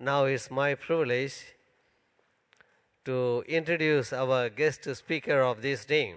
[0.00, 1.54] Now it's my privilege
[3.04, 6.16] to introduce our guest speaker of this day,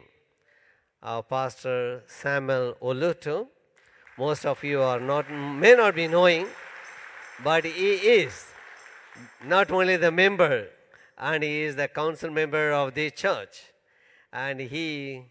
[1.03, 3.47] our pastor Samuel Olotu.
[4.17, 6.47] Most of you are not may not be knowing,
[7.43, 8.47] but he is
[9.45, 10.69] not only the member
[11.15, 13.61] and he is the council member of the church
[14.33, 15.21] and he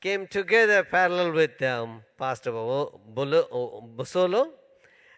[0.00, 4.48] came together parallel with um, pastor Bo- Bolo- Busolo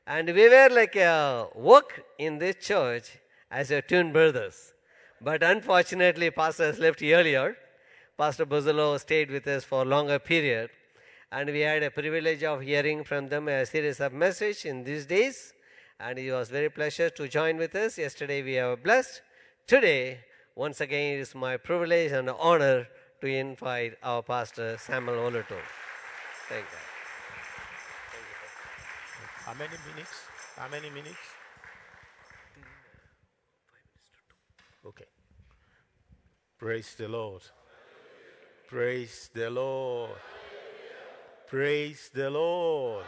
[0.06, 3.18] and we were like a work in this church
[3.50, 4.72] as a twin brothers.
[5.20, 7.56] But unfortunately pastor has left earlier.
[8.16, 10.70] Pastor Buzolo stayed with us for a longer period.
[11.32, 15.06] And we had a privilege of hearing from them a series of message in these
[15.06, 15.52] days.
[15.98, 17.98] And it was very pleasure to join with us.
[17.98, 19.22] Yesterday we were blessed.
[19.66, 20.20] Today
[20.54, 22.88] once again it is my privilege and honor
[23.20, 25.58] to invite our pastor samuel Olotu.
[26.48, 26.85] thank you
[29.46, 30.10] How many minutes?
[30.56, 31.24] How many minutes?
[34.84, 35.04] Okay.
[36.58, 37.42] Praise the Lord.
[38.66, 40.10] Praise the Lord.
[41.46, 43.04] Praise the Lord.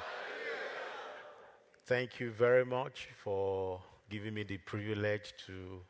[1.87, 5.81] Thank you very much for giving me the privilege to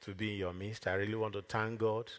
[0.00, 0.86] to be in your midst.
[0.86, 2.10] I really want to thank God,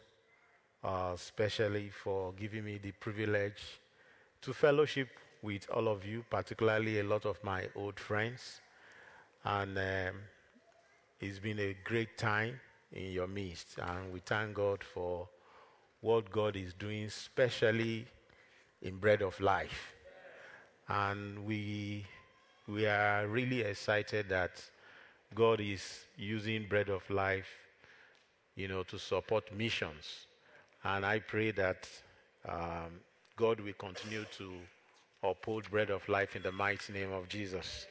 [0.83, 3.81] uh, especially for giving me the privilege
[4.43, 5.09] to fellowship
[5.43, 8.61] with all of you, particularly a lot of my old friends.
[9.43, 10.15] And um,
[11.19, 12.59] it's been a great time
[12.93, 13.77] in your midst.
[13.77, 15.27] And we thank God for
[15.99, 18.07] what God is doing, especially
[18.81, 19.93] in Bread of Life.
[20.87, 22.05] And we,
[22.67, 24.63] we are really excited that
[25.35, 27.49] God is using Bread of Life,
[28.55, 30.27] you know, to support missions.
[30.85, 31.87] And I pray that
[32.47, 32.99] um,
[33.35, 34.51] God will continue to
[35.23, 37.87] uphold bread of life in the mighty name of Jesus.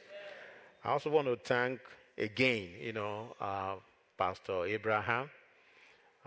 [0.83, 1.79] I also want to thank
[2.17, 3.75] again, you know, uh,
[4.17, 5.29] Pastor Abraham.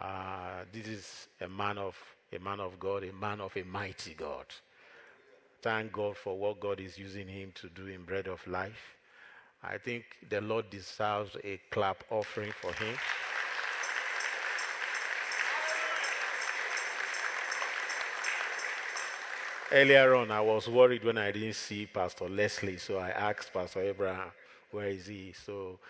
[0.01, 1.97] Uh, this is a man of
[2.33, 4.47] a man of God, a man of a mighty God.
[5.63, 8.97] Thank God for what God is using him to do in bread of life.
[9.63, 12.95] I think the Lord deserves a clap offering for him.
[19.73, 23.81] Earlier on, I was worried when I didn't see Pastor Leslie, so I asked Pastor
[23.81, 24.31] Abraham,
[24.71, 25.33] where is he?
[25.33, 25.81] So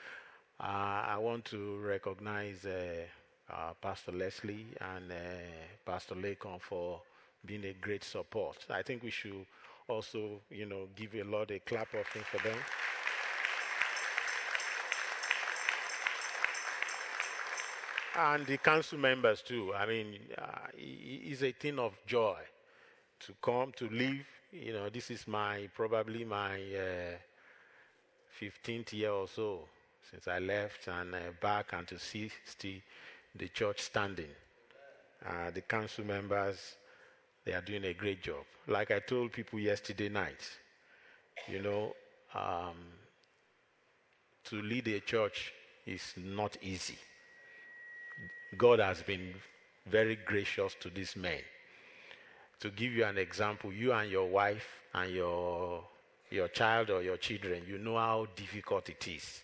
[0.58, 0.62] uh,
[1.08, 3.02] I want to recognize uh,
[3.52, 5.14] uh, Pastor Leslie and uh,
[5.84, 7.02] Pastor Lakon for
[7.44, 8.56] being a great support.
[8.70, 9.44] I think we should
[9.88, 12.56] also, you know, give a lot a clap offering for them.
[18.18, 19.74] And the council members too.
[19.74, 22.38] I mean, uh, it's a thing of joy
[23.20, 24.26] to come to live.
[24.52, 27.16] You know, this is my probably my uh,
[28.40, 29.60] 15th year or so
[30.10, 32.78] since I left and uh, back and to see still
[33.34, 34.30] the church standing.
[35.24, 36.76] Uh, the council members,
[37.44, 38.44] they are doing a great job.
[38.68, 40.40] Like I told people yesterday night,
[41.48, 41.94] you know,
[42.34, 42.76] um,
[44.44, 45.52] to lead a church
[45.86, 46.98] is not easy.
[48.56, 49.34] God has been
[49.86, 51.40] very gracious to these men
[52.60, 55.84] to give you an example, you and your wife and your,
[56.30, 59.42] your child or your children, you know how difficult it is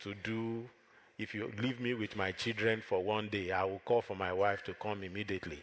[0.00, 0.64] to do.
[1.18, 4.32] If you leave me with my children for one day, I will call for my
[4.32, 5.60] wife to come immediately.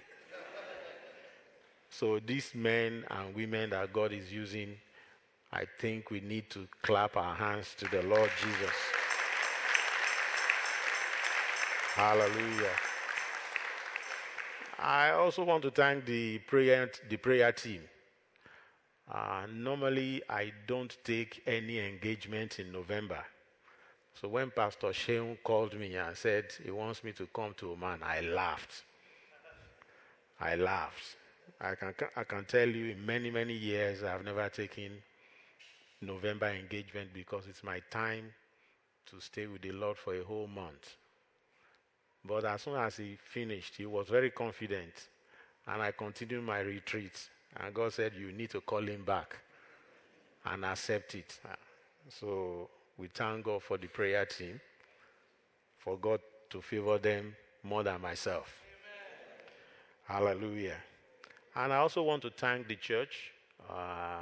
[1.90, 4.78] so, these men and women that God is using,
[5.52, 8.76] I think we need to clap our hands to the Lord Jesus.
[11.96, 12.91] Hallelujah.
[14.82, 17.82] I also want to thank the prayer, the prayer team.
[19.12, 23.24] Uh, normally, I don't take any engagement in November.
[24.20, 28.00] So when Pastor Sheung called me and said he wants me to come to Oman,
[28.04, 28.84] I laughed.
[30.40, 31.16] I laughed.
[31.60, 34.92] I can, I can tell you in many, many years I've never taken
[36.02, 38.34] November engagement because it's my time
[39.08, 40.96] to stay with the Lord for a whole month.
[42.24, 44.94] But as soon as he finished, he was very confident.
[45.68, 47.30] And I continued my retreat.
[47.60, 49.38] And God said, You need to call him back
[50.46, 51.40] and accept it.
[52.10, 54.60] So we thank God for the prayer team,
[55.78, 56.20] for God
[56.50, 58.62] to favor them more than myself.
[60.08, 60.36] Amen.
[60.36, 60.78] Hallelujah.
[61.56, 63.32] And I also want to thank the church
[63.70, 64.20] uh,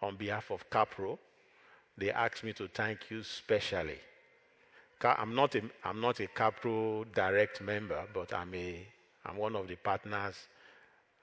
[0.00, 1.18] on behalf of Capro.
[1.96, 3.98] They asked me to thank you specially.
[5.04, 8.86] I'm not a, I'm not a Capro direct member, but I'm a
[9.24, 10.34] I'm one of the partners,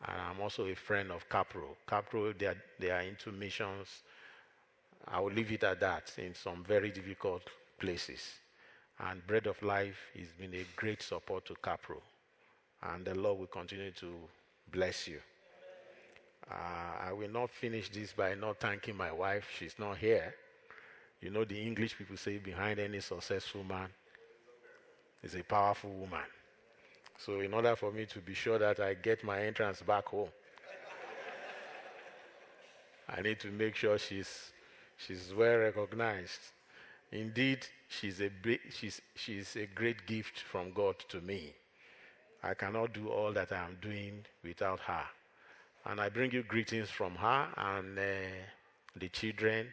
[0.08, 1.76] and I'm also a friend of Capro.
[1.88, 3.88] Capro they are, they are into missions.
[5.08, 7.44] I will leave it at that in some very difficult
[7.80, 8.22] places.
[9.00, 12.02] And Bread of Life has been a great support to Capro.
[12.84, 14.14] And the Lord will continue to
[14.72, 15.20] bless you.
[16.50, 19.48] Uh, I will not finish this by not thanking my wife.
[19.58, 20.34] She's not here.
[21.22, 23.90] You know, the English people say behind any successful man
[25.22, 26.24] is a powerful woman.
[27.18, 30.30] So, in order for me to be sure that I get my entrance back home,
[33.10, 34.52] I need to make sure she's,
[34.98, 36.40] she's well recognized.
[37.12, 38.30] Indeed, she's a,
[38.70, 41.54] she's, she's a great gift from God to me.
[42.44, 45.04] I cannot do all that I am doing without her.
[45.86, 48.02] And I bring you greetings from her and uh,
[48.96, 49.68] the children.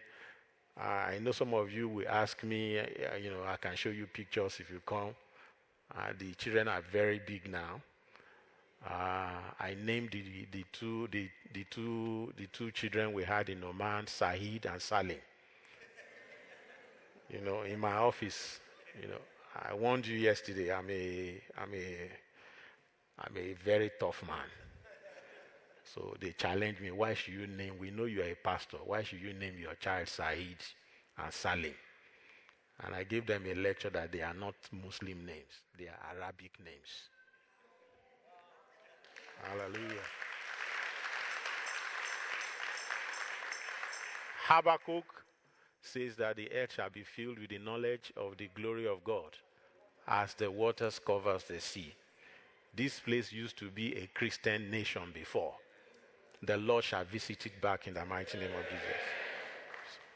[0.79, 2.85] Uh, I know some of you will ask me, uh,
[3.23, 5.15] you know, I can show you pictures if you come.
[5.97, 7.81] Uh, the children are very big now.
[8.87, 13.65] Uh, I named the, the, two, the, the, two, the two children we had in
[13.65, 15.17] Oman, Sahid and Salim.
[17.33, 18.61] You know, in my office,
[19.01, 19.21] you know,
[19.69, 22.11] I warned you yesterday, I'm a, I'm a,
[23.19, 24.66] I'm a very tough man.
[25.95, 29.03] So they challenged me, why should you name, we know you are a pastor, why
[29.03, 30.57] should you name your child Said
[31.19, 31.75] and Salim?
[32.85, 36.53] And I gave them a lecture that they are not Muslim names, they are Arabic
[36.65, 37.09] names.
[39.43, 40.03] Hallelujah.
[44.49, 45.05] Habakkuk
[45.81, 49.37] says that the earth shall be filled with the knowledge of the glory of God
[50.09, 51.95] as the waters covers the sea.
[52.75, 55.55] This place used to be a Christian nation before.
[56.43, 59.03] The Lord shall visit it back in the mighty name of Jesus.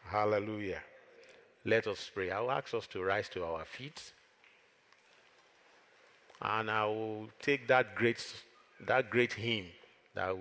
[0.07, 0.83] Hallelujah.
[1.65, 2.31] Let us pray.
[2.31, 4.13] I will ask us to rise to our feet.
[6.43, 8.19] And I will take that great
[8.87, 9.67] that great hymn
[10.15, 10.35] that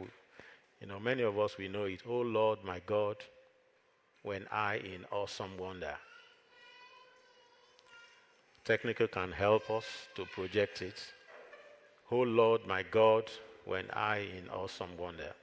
[0.82, 3.18] you know many of us we know it oh lord my god
[4.24, 5.96] when i in awesome wonder
[8.64, 9.86] technical can help us
[10.16, 11.14] to project it
[12.12, 13.30] oh lord my god
[13.66, 15.34] when i in awesome wonder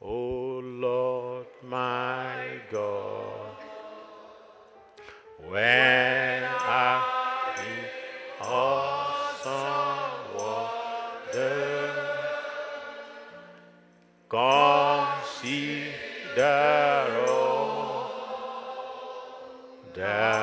[0.00, 3.56] oh lord my god
[5.48, 7.02] when i
[7.58, 7.84] in
[8.40, 11.64] awesome wonder
[14.28, 15.96] Consider
[17.28, 18.10] all
[19.94, 20.37] thy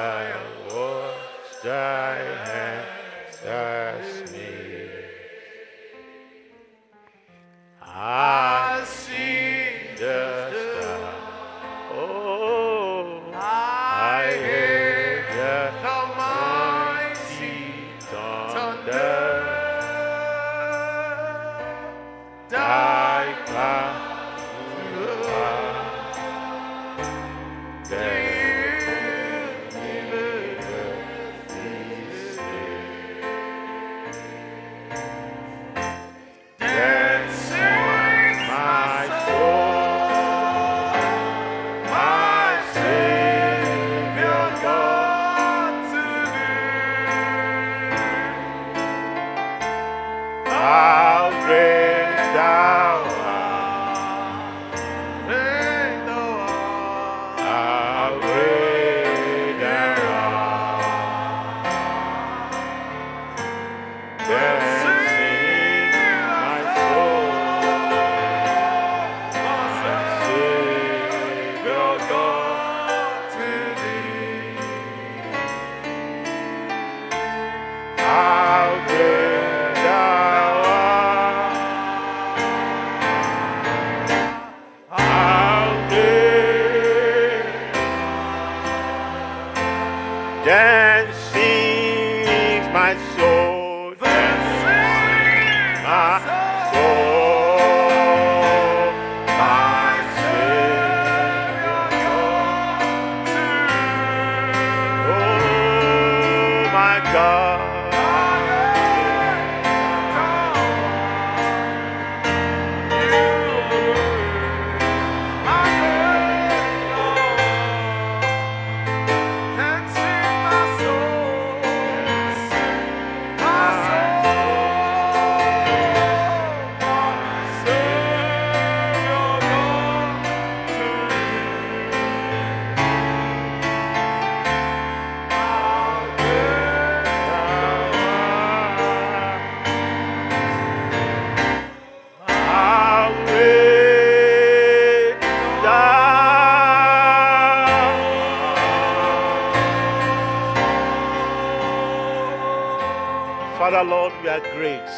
[154.36, 154.90] Are great.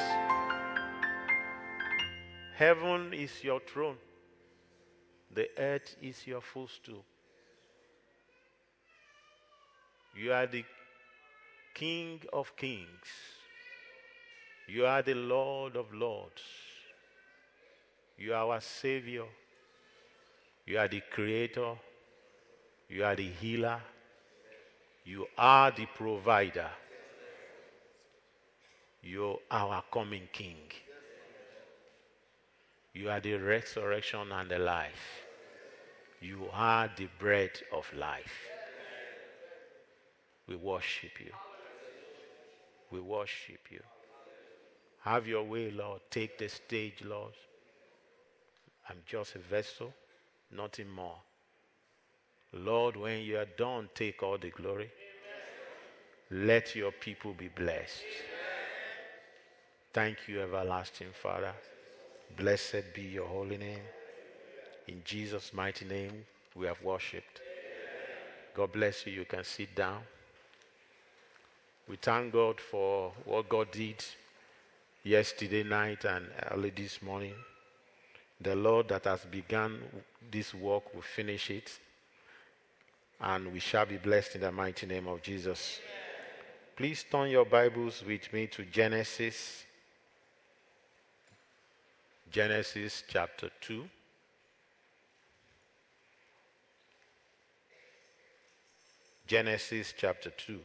[2.55, 3.97] Heaven is your throne,
[5.31, 7.05] the earth is your footstool.
[10.15, 10.65] You are the
[11.75, 13.11] King of kings,
[14.67, 16.41] you are the Lord of lords,
[18.17, 19.25] you are our Savior,
[20.65, 21.73] you are the Creator,
[22.89, 23.79] you are the healer,
[25.05, 26.71] you are the provider.
[29.07, 30.69] You are our coming King.
[32.93, 35.23] You are the resurrection and the life.
[36.19, 38.37] You are the bread of life.
[40.45, 41.31] We worship you.
[42.91, 43.79] We worship you.
[45.03, 46.01] Have your way, Lord.
[46.11, 47.33] Take the stage, Lord.
[48.89, 49.93] I'm just a vessel,
[50.51, 51.19] nothing more.
[52.51, 54.91] Lord, when you are done, take all the glory.
[56.29, 58.03] Let your people be blessed.
[59.97, 61.53] Thank you, everlasting Father.
[62.37, 63.81] Blessed be your holy name.
[64.87, 66.23] In Jesus' mighty name,
[66.55, 67.41] we have worshipped.
[68.53, 69.13] God bless you.
[69.13, 70.01] You can sit down.
[71.89, 74.05] We thank God for what God did
[75.03, 77.33] yesterday night and early this morning.
[78.39, 79.79] The Lord that has begun
[80.29, 81.71] this work will finish it,
[83.19, 85.79] and we shall be blessed in the mighty name of Jesus.
[86.75, 89.63] Please turn your Bibles with me to Genesis
[92.37, 93.83] Genesis chapter 2.
[99.25, 100.59] Genesis chapter 2.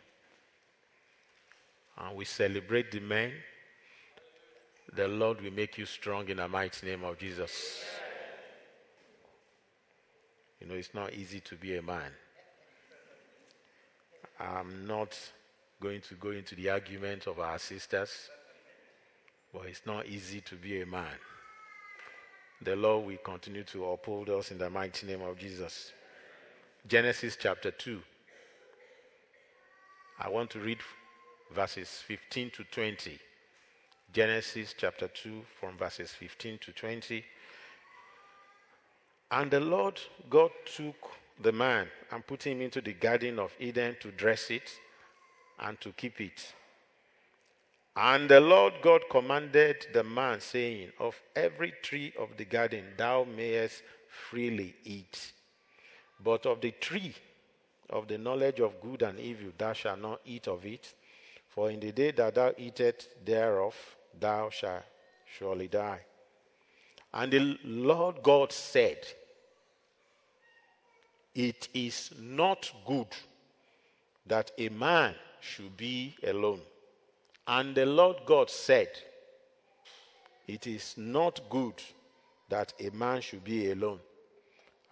[1.97, 3.33] And we celebrate the men.
[4.95, 7.83] The Lord will make you strong in the mighty name of Jesus.
[10.61, 12.13] You know, it's not easy to be a man.
[14.39, 15.19] I'm not
[15.81, 18.29] going to go into the argument of our sisters,
[19.55, 21.17] but it's not easy to be a man.
[22.65, 25.93] The Lord will continue to uphold us in the mighty name of Jesus.
[26.87, 28.01] Genesis chapter 2.
[30.21, 30.79] I want to read
[31.53, 33.19] verses 15 to 20.
[34.13, 37.25] Genesis chapter 2, from verses 15 to 20.
[39.33, 39.99] And the Lord
[40.31, 44.71] God took the man and put him into the garden of Eden to dress it
[45.59, 46.53] and to keep it.
[47.95, 53.25] And the Lord God commanded the man, saying, Of every tree of the garden thou
[53.25, 55.33] mayest freely eat,
[56.23, 57.15] but of the tree
[57.91, 60.95] of the knowledge of good and evil thou shalt not eat of it,
[61.49, 63.77] for in the day that thou eatest thereof
[64.19, 64.85] thou shalt
[65.39, 66.01] surely die.
[67.13, 69.07] And the Lord God said,
[71.35, 73.09] It is not good
[74.27, 76.63] that a man should be alone.
[77.47, 78.89] And the Lord God said,
[80.47, 81.83] It is not good
[82.49, 84.01] that a man should be alone.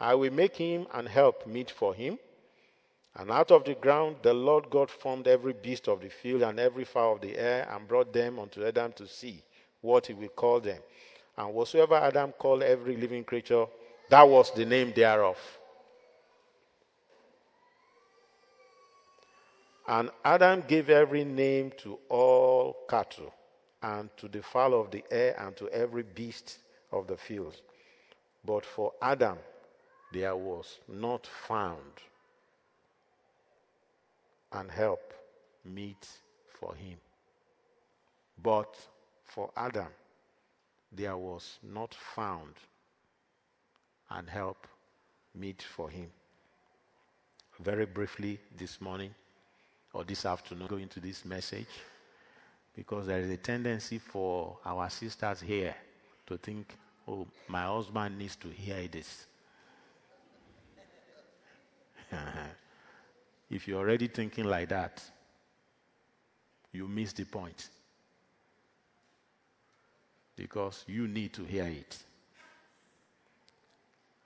[0.01, 2.19] I will make him and help meet for him.
[3.17, 6.59] And out of the ground the Lord God formed every beast of the field and
[6.59, 9.43] every fowl of the air and brought them unto Adam to see
[9.81, 10.79] what he will call them.
[11.37, 13.67] And whatsoever Adam called every living creature,
[14.09, 15.37] that was the name thereof.
[19.91, 23.35] And Adam gave every name to all cattle,
[23.83, 26.59] and to the fowl of the air, and to every beast
[26.93, 27.61] of the field.
[28.45, 29.39] But for Adam
[30.13, 32.03] there was not found
[34.53, 35.13] an help
[35.65, 36.07] meet
[36.47, 36.99] for him.
[38.41, 38.77] But
[39.25, 39.89] for Adam
[40.93, 42.55] there was not found
[44.09, 44.69] an help
[45.35, 46.13] meet for him.
[47.59, 49.15] Very briefly this morning,
[49.93, 51.67] or this afternoon go into this message
[52.75, 55.75] because there is a tendency for our sisters here
[56.27, 56.75] to think,
[57.09, 59.27] oh, my husband needs to hear this.
[63.51, 65.03] if you're already thinking like that,
[66.73, 67.69] you miss the point.
[70.37, 71.99] Because you need to hear it.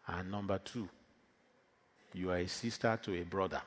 [0.07, 0.89] And number two,
[2.13, 3.63] you are a sister to a brother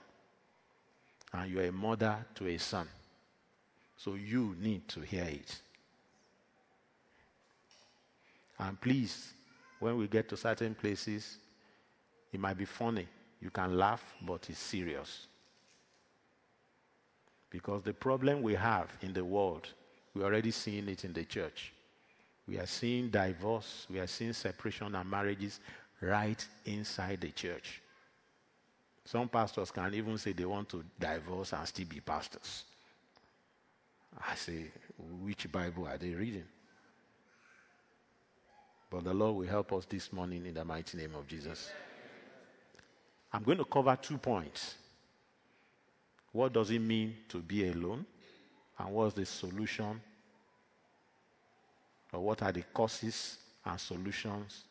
[1.37, 2.87] and you're a mother to a son.
[3.95, 5.61] So you need to hear it.
[8.59, 9.33] And please,
[9.79, 11.37] when we get to certain places,
[12.33, 13.07] it might be funny.
[13.39, 15.27] You can laugh, but it's serious.
[17.49, 19.67] Because the problem we have in the world,
[20.13, 21.71] we're already seeing it in the church.
[22.47, 25.59] We are seeing divorce, we are seeing separation and marriages
[26.01, 27.81] right inside the church.
[29.07, 32.65] Some pastors can even say they want to divorce and still be pastors.
[34.29, 34.65] I say,
[35.23, 36.43] which Bible are they reading?
[38.89, 41.71] But the Lord will help us this morning in the mighty name of Jesus.
[43.31, 44.75] I'm going to cover two points.
[46.33, 48.05] What does it mean to be alone?
[48.77, 50.01] And what's the solution?
[52.11, 54.65] Or what are the causes and solutions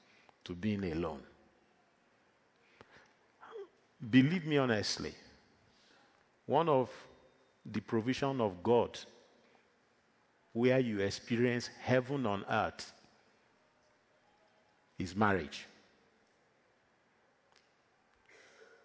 [0.45, 1.23] to being alone?
[3.98, 5.14] Believe me honestly,
[6.44, 6.90] one of
[7.64, 8.98] the provision of God
[10.52, 12.92] where you experience heaven on earth
[14.98, 15.66] is marriage.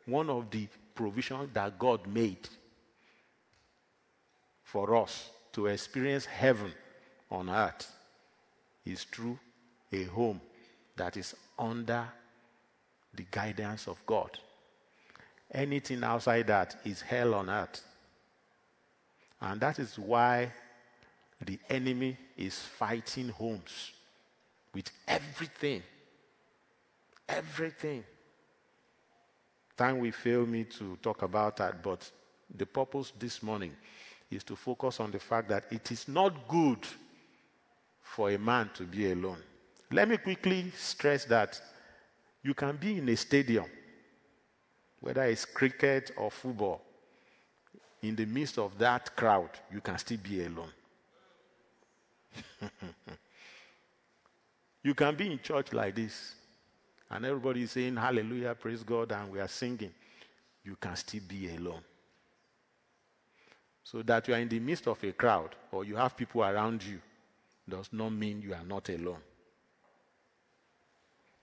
[0.05, 2.49] One of the provisions that God made
[4.63, 6.73] for us to experience heaven
[7.29, 7.93] on earth
[8.85, 9.37] is through
[9.91, 10.41] a home
[10.95, 12.07] that is under
[13.13, 14.39] the guidance of God.
[15.53, 17.83] Anything outside that is hell on earth.
[19.41, 20.51] And that is why
[21.43, 23.91] the enemy is fighting homes
[24.73, 25.83] with everything.
[27.27, 28.03] Everything.
[29.75, 32.09] Time will fail me to talk about that, but
[32.55, 33.75] the purpose this morning
[34.29, 36.79] is to focus on the fact that it is not good
[38.01, 39.41] for a man to be alone.
[39.91, 41.59] Let me quickly stress that
[42.43, 43.65] you can be in a stadium,
[45.01, 46.81] whether it's cricket or football,
[48.01, 50.71] in the midst of that crowd, you can still be alone.
[54.83, 56.35] you can be in church like this,
[57.09, 59.91] and everybody is saying hallelujah, praise God, and we are singing.
[60.63, 61.81] You can still be alone.
[63.83, 66.83] So that you are in the midst of a crowd or you have people around
[66.83, 67.01] you
[67.67, 69.19] does not mean you are not alone.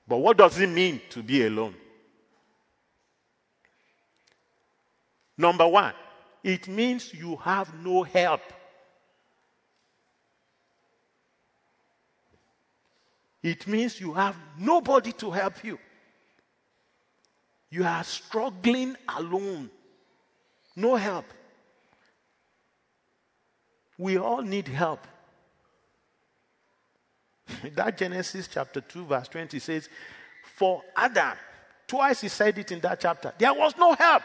[0.07, 1.75] But what does it mean to be alone?
[5.39, 5.95] Number one,
[6.43, 8.41] it means you have no help.
[13.41, 15.79] It means you have nobody to help you.
[17.71, 19.71] You are struggling alone.
[20.75, 21.27] No help.
[23.97, 25.07] We all need help.
[27.75, 29.89] that Genesis chapter 2, verse 20 says,
[30.57, 31.37] For Adam,
[31.87, 34.23] twice he said it in that chapter, there was no help.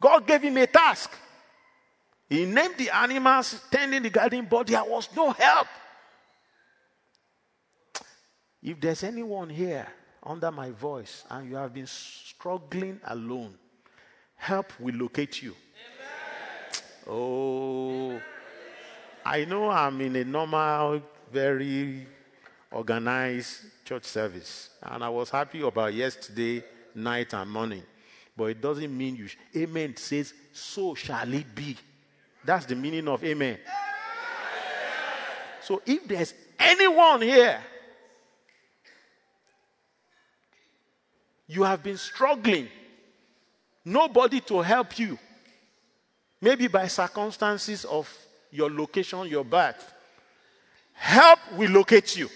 [0.00, 1.10] God gave him a task.
[2.28, 5.66] He named the animals tending the garden, but there was no help.
[8.62, 9.86] If there's anyone here
[10.22, 13.54] under my voice and you have been struggling alone,
[14.34, 15.54] help will locate you.
[17.06, 17.08] Amen.
[17.08, 18.20] Oh,
[19.24, 22.06] I know I'm in a normal, very
[22.70, 26.62] organized church service, and I was happy about yesterday
[26.94, 27.82] night and morning.
[28.38, 29.26] But it doesn't mean you.
[29.26, 31.76] Sh- amen says, "So shall it be."
[32.44, 33.58] That's the meaning of amen.
[35.60, 37.60] So if there's anyone here
[41.48, 42.68] you have been struggling,
[43.84, 45.18] nobody to help you,
[46.40, 48.08] maybe by circumstances of
[48.52, 49.92] your location, your birth.
[50.92, 52.30] Help will locate you.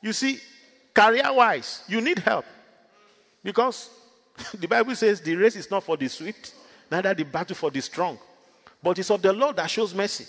[0.00, 0.38] You see,
[0.96, 2.46] career wise, you need help.
[3.42, 3.90] Because
[4.54, 6.54] the Bible says the race is not for the swift,
[6.90, 8.18] neither the battle for the strong,
[8.82, 10.26] but it's of the Lord that shows mercy.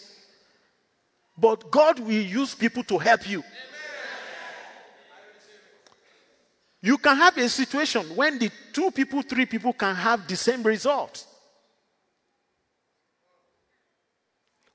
[1.37, 3.43] But God will use people to help you.
[6.81, 10.63] You can have a situation when the two people, three people can have the same
[10.63, 11.25] result.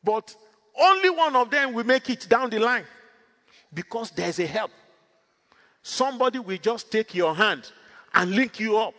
[0.02, 0.34] But
[0.78, 2.84] only one of them will make it down the line
[3.72, 4.70] because there's a help.
[5.82, 7.70] Somebody will just take your hand
[8.14, 8.94] and link you up.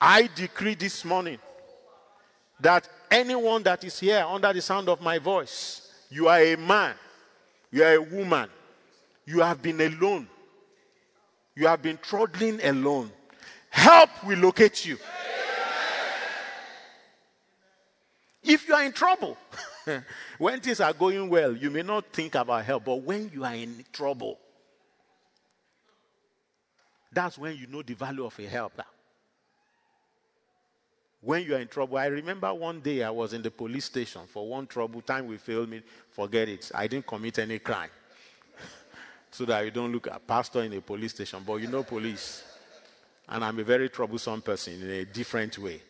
[0.00, 1.38] I decree this morning
[2.60, 6.94] that anyone that is here under the sound of my voice, you are a man,
[7.70, 8.48] you are a woman,
[9.26, 10.28] you have been alone.
[11.56, 13.10] You have been trudging alone.
[13.70, 14.98] Help will locate you.
[18.42, 19.38] If you are in trouble,
[20.38, 23.54] when things are going well, you may not think about help, but when you are
[23.54, 24.38] in trouble,
[27.12, 28.84] that's when you know the value of a helper.
[31.20, 34.22] When you are in trouble, I remember one day I was in the police station
[34.26, 35.00] for one trouble.
[35.00, 36.70] Time will fail me, forget it.
[36.74, 37.88] I didn't commit any crime
[39.30, 42.44] so that you don't look at pastor in a police station, but you know police.
[43.26, 45.80] And I'm a very troublesome person in a different way.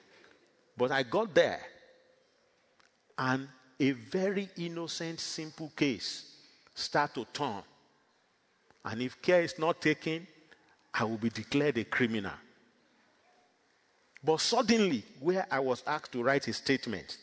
[0.77, 1.61] But I got there,
[3.19, 6.37] and a very innocent, simple case
[6.75, 7.63] start to turn.
[8.85, 10.27] And if care is not taken,
[10.93, 12.33] I will be declared a criminal.
[14.23, 17.19] But suddenly, where I was asked to write a statement,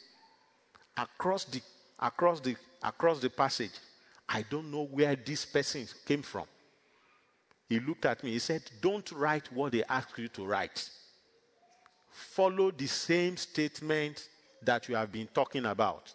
[0.98, 1.62] across the
[2.00, 3.72] across the across the passage,
[4.28, 6.46] I don't know where this person came from.
[7.70, 10.90] He looked at me, he said, Don't write what they ask you to write.
[12.10, 14.28] Follow the same statement
[14.62, 16.14] that you have been talking about.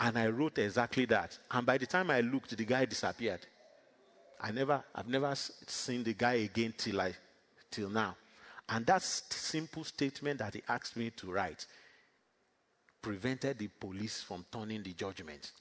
[0.00, 1.38] And I wrote exactly that.
[1.50, 3.40] And by the time I looked, the guy disappeared.
[4.40, 7.14] I never, I've never seen the guy again till I,
[7.70, 8.16] till now.
[8.68, 11.66] And that simple statement that he asked me to write
[13.00, 15.52] prevented the police from turning the judgment.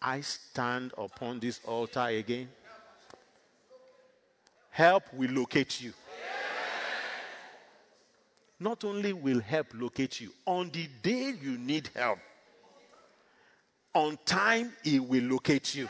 [0.00, 2.48] I stand upon this altar again.
[4.70, 5.92] Help will locate you.
[8.60, 12.18] Not only will help locate you, on the day you need help,
[13.94, 15.88] on time, it will locate you.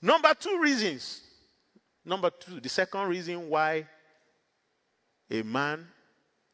[0.00, 1.22] Number two reasons.
[2.04, 3.86] Number two, the second reason why
[5.30, 5.86] a man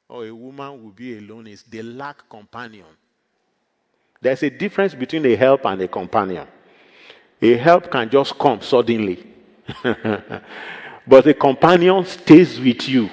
[0.09, 2.87] or a woman will be alone is they lack companion.
[4.21, 6.47] There's a difference between a help and a companion.
[7.41, 9.23] A help can just come suddenly,
[11.07, 13.11] but a companion stays with you.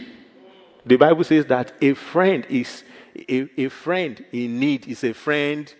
[0.85, 2.83] The Bible says that a friend is
[3.15, 5.74] a, a friend in need is a friend.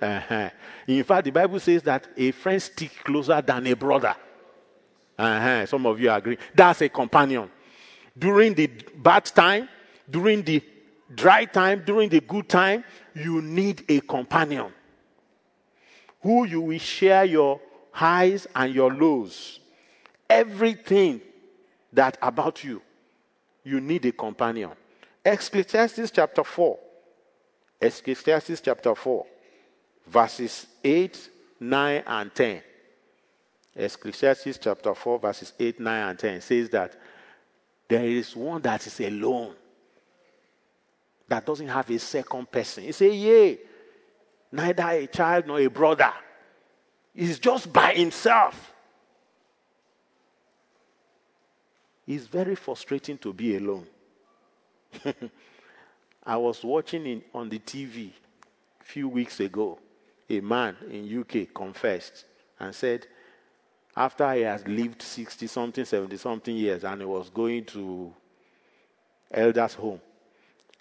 [0.00, 0.50] Uh-huh.
[0.86, 4.14] In fact, the Bible says that a friend sticks closer than a brother.
[5.18, 5.66] Uh-huh.
[5.66, 6.38] Some of you agree.
[6.54, 7.50] That's a companion.
[8.16, 9.68] During the bad time,
[10.08, 10.62] during the
[11.14, 14.72] dry time, during the good time, you need a companion
[16.20, 17.60] who you will share your
[17.92, 19.60] highs and your lows.
[20.28, 21.20] Everything
[21.92, 22.82] that about you,
[23.64, 24.72] you need a companion.
[25.28, 26.78] Ecclesiastes chapter 4.
[27.80, 29.26] Ecclesiastes chapter 4,
[30.06, 32.62] verses 8, 9, and 10.
[33.76, 36.98] Ecclesiastes chapter 4, verses 8, 9, and 10 says that
[37.88, 39.54] there is one that is alone,
[41.28, 42.84] that doesn't have a second person.
[42.84, 43.58] He say, Yea,
[44.50, 46.12] neither a child nor a brother.
[47.14, 48.72] He's just by himself.
[52.06, 53.86] It's very frustrating to be alone.
[56.24, 58.10] I was watching in, on the TV
[58.80, 59.78] a few weeks ago.
[60.30, 62.24] A man in UK confessed
[62.60, 63.06] and said,
[63.96, 68.12] after he has lived 60 something, 70 something years, and he was going to
[69.32, 70.00] elders' home,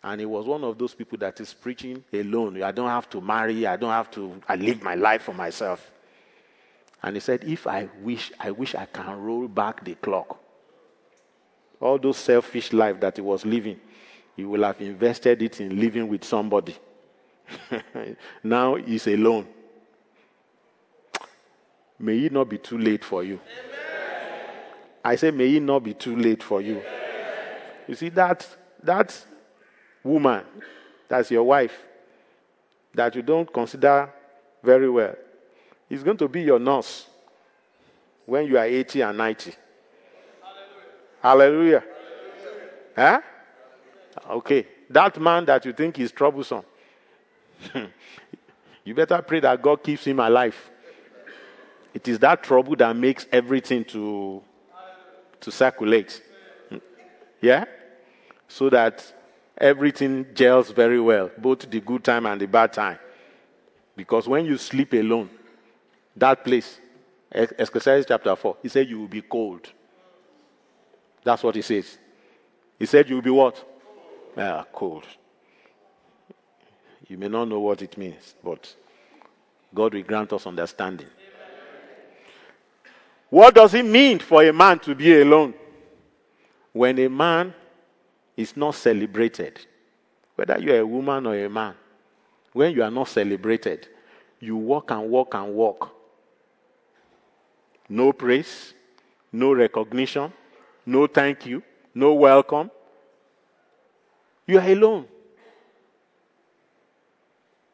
[0.04, 2.62] and he was one of those people that is preaching alone.
[2.62, 3.66] I don't have to marry.
[3.66, 4.40] I don't have to.
[4.48, 5.92] I live my life for myself.
[7.02, 10.40] And he said, if I wish, I wish I can roll back the clock.
[11.80, 13.80] All those selfish life that he was living,
[14.36, 16.76] he will have invested it in living with somebody.
[18.44, 19.48] now he's alone.
[22.00, 23.40] May it not be too late for you.
[23.40, 24.50] Amen.
[25.04, 26.78] I say, may it not be too late for you.
[26.78, 26.86] Amen.
[27.88, 28.48] You see, that,
[28.84, 29.26] that
[30.04, 30.44] woman,
[31.08, 31.86] that's your wife,
[32.94, 34.10] that you don't consider
[34.64, 35.16] very well,
[35.90, 37.08] is going to be your nurse
[38.26, 39.54] when you are 80 and 90.
[41.28, 41.84] Hallelujah.
[42.96, 43.22] Huh?
[44.30, 44.66] Okay.
[44.90, 46.64] That man that you think is troublesome,
[48.86, 50.56] you better pray that God keeps him alive.
[51.94, 54.42] It is that trouble that makes everything to,
[55.42, 56.24] to circulate.
[57.42, 57.66] Yeah?
[58.48, 59.14] So that
[59.58, 63.00] everything gels very well, both the good time and the bad time.
[63.98, 65.30] Because when you sleep alone,
[66.16, 66.80] that place,
[67.30, 69.74] Ecclesiastes chapter 4, he said you will be cold.
[71.28, 71.98] That's what he says.
[72.80, 73.62] He said you will be what?
[74.38, 75.04] Ah, cold.
[77.06, 78.74] You may not know what it means, but
[79.76, 81.10] God will grant us understanding.
[83.30, 85.54] What does it mean for a man to be alone?
[86.72, 87.54] When a man
[88.38, 89.60] is not celebrated,
[90.36, 91.74] whether you're a woman or a man,
[92.54, 93.86] when you are not celebrated,
[94.40, 95.94] you walk and walk and walk.
[97.90, 98.74] No praise,
[99.34, 100.32] no recognition,
[100.88, 101.62] no thank you,
[101.94, 102.72] no welcome,
[104.48, 105.06] you are alone.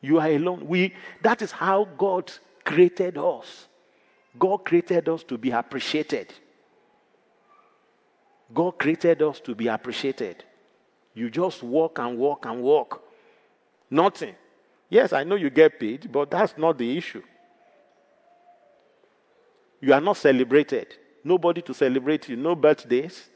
[0.02, 0.68] You are alone.
[0.68, 2.32] We, that is how God
[2.66, 3.68] created us.
[4.38, 6.34] God created us to be appreciated.
[8.52, 10.44] God created us to be appreciated.
[11.14, 13.04] You just walk and walk and walk.
[13.90, 14.36] Nothing.
[14.90, 17.22] Yes, I know you get paid, but that's not the issue.
[19.80, 20.96] You are not celebrated.
[21.24, 22.36] Nobody to celebrate you.
[22.36, 23.30] No birthdays.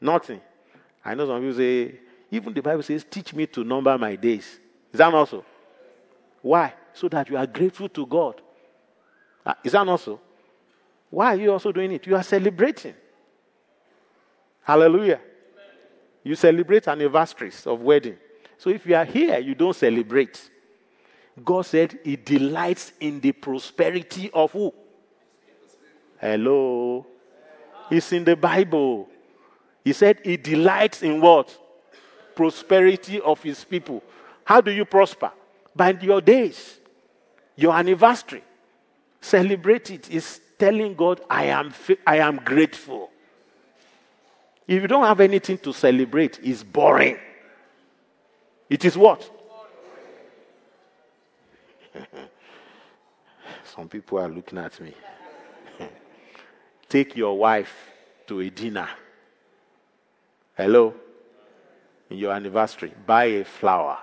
[0.00, 0.40] Nothing.
[1.04, 4.58] I know some people say, even the Bible says, Teach me to number my days.
[4.92, 5.44] Is that not so?
[6.42, 6.74] Why?
[6.92, 8.40] So that you are grateful to God.
[9.44, 10.20] Uh, is that not so?
[11.10, 12.06] Why are you also doing it?
[12.06, 12.94] You are celebrating.
[14.62, 15.20] Hallelujah.
[16.24, 18.16] You celebrate anniversaries of wedding.
[18.58, 20.50] So if you are here, you don't celebrate.
[21.44, 24.74] God said He delights in the prosperity of who?
[26.20, 27.06] Hello.
[27.90, 29.08] It's in the Bible.
[29.84, 31.56] He said He delights in what?
[32.34, 34.02] Prosperity of His people.
[34.44, 35.32] How do you prosper?
[35.74, 36.78] By your days,
[37.56, 38.42] your anniversary.
[39.20, 40.08] Celebrate it.
[40.10, 41.72] It's telling God, I am,
[42.06, 43.10] I am grateful.
[44.66, 47.18] If you don't have anything to celebrate, it's boring.
[48.68, 49.30] It is what?
[53.64, 54.92] Some people are looking at me.
[56.96, 57.92] Take your wife
[58.26, 58.88] to a dinner.
[60.56, 60.94] Hello?
[62.08, 63.98] In your anniversary, buy a flower.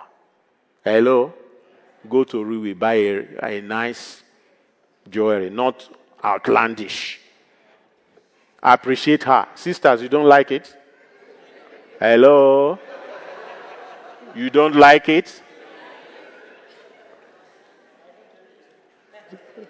[0.83, 1.33] Hello?
[2.07, 4.21] Go to Ruwi, buy a, a nice
[5.09, 5.89] jewelry, not
[6.23, 7.19] outlandish.
[8.61, 9.47] Appreciate her.
[9.55, 10.77] Sisters, you don't like it?
[11.99, 12.77] Hello?
[14.35, 15.41] You don't like it?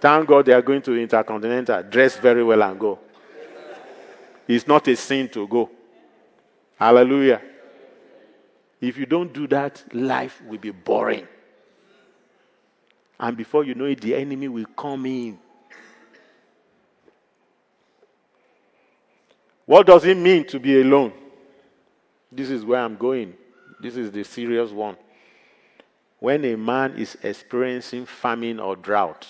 [0.01, 1.83] Thank God they are going to Intercontinental.
[1.83, 2.99] Dress very well and go.
[4.47, 5.69] It's not a sin to go.
[6.77, 7.41] Hallelujah.
[8.81, 11.27] If you don't do that, life will be boring.
[13.19, 15.39] And before you know it, the enemy will come in.
[19.65, 21.13] What does it mean to be alone?
[22.29, 23.33] This is where I'm going.
[23.79, 24.97] This is the serious one.
[26.19, 29.27] When a man is experiencing famine or drought,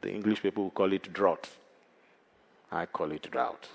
[0.00, 1.48] the English people will call it drought.
[2.70, 3.68] I call it drought.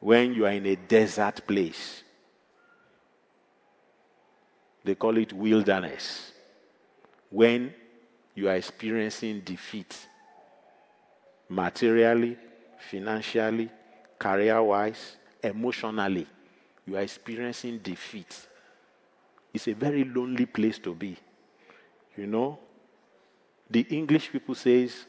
[0.00, 2.02] When you are in a desert place,
[4.84, 6.32] they call it wilderness.
[7.30, 7.74] When
[8.34, 10.06] you are experiencing defeat,
[11.48, 12.36] materially,
[12.78, 13.68] financially,
[14.18, 16.26] career wise, emotionally,
[16.86, 18.46] you are experiencing defeat.
[19.52, 21.16] It's a very lonely place to be.
[22.16, 22.58] You know,
[23.70, 25.04] the English people says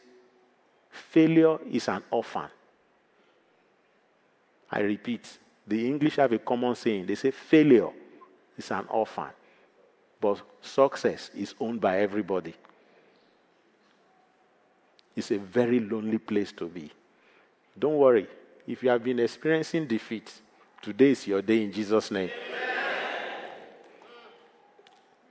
[0.90, 2.48] failure is an orphan.
[4.72, 7.06] I repeat, the English have a common saying.
[7.06, 7.90] They say failure
[8.58, 9.30] is an orphan,
[10.20, 12.54] but success is owned by everybody.
[15.16, 16.92] It's a very lonely place to be.
[17.78, 18.28] Don't worry.
[18.68, 20.32] If you have been experiencing defeat,
[20.82, 22.30] today is your day in Jesus' name.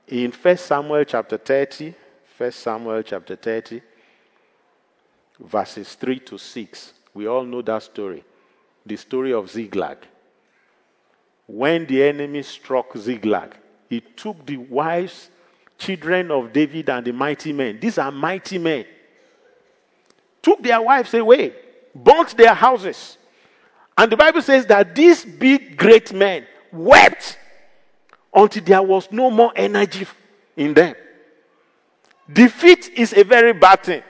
[0.08, 1.94] In 1 Samuel chapter 30,
[2.36, 3.80] 1 Samuel chapter 30,
[5.38, 8.24] verses 3 to 6, we all know that story.
[8.84, 9.98] The story of Ziklag.
[11.46, 13.56] When the enemy struck Ziklag,
[13.88, 15.30] he took the wives,
[15.78, 17.78] children of David, and the mighty men.
[17.80, 18.84] These are mighty men.
[20.42, 21.52] Took their wives away
[21.94, 23.16] burnt their houses.
[23.96, 27.36] And the Bible says that these big, great men wept
[28.32, 30.06] until there was no more energy
[30.56, 30.94] in them.
[32.30, 34.02] Defeat is a very bad thing.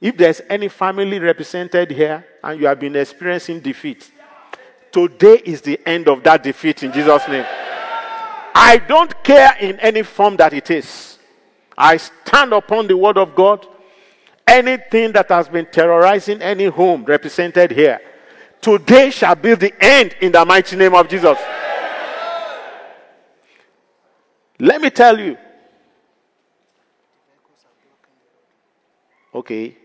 [0.00, 4.10] If there's any family represented here and you have been experiencing defeat,
[4.92, 7.46] today is the end of that defeat in Jesus' name.
[8.54, 11.18] I don't care in any form that it is.
[11.76, 13.66] I stand upon the word of God
[14.46, 18.00] anything that has been terrorizing any home represented here,
[18.60, 21.38] today shall be the end in the mighty name of Jesus.
[24.58, 25.36] Let me tell you.
[29.34, 29.76] Okay,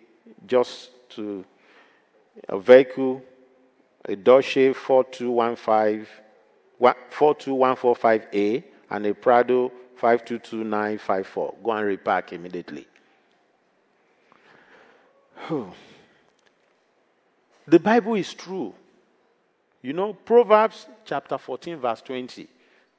[0.45, 1.45] just to
[2.47, 3.21] a vehicle,
[4.05, 6.07] a Dodge 4215,
[6.79, 11.55] 42145A, and a Prado 522954.
[11.63, 12.87] Go and repack immediately.
[17.67, 18.73] The Bible is true.
[19.81, 22.47] You know, Proverbs chapter 14, verse 20.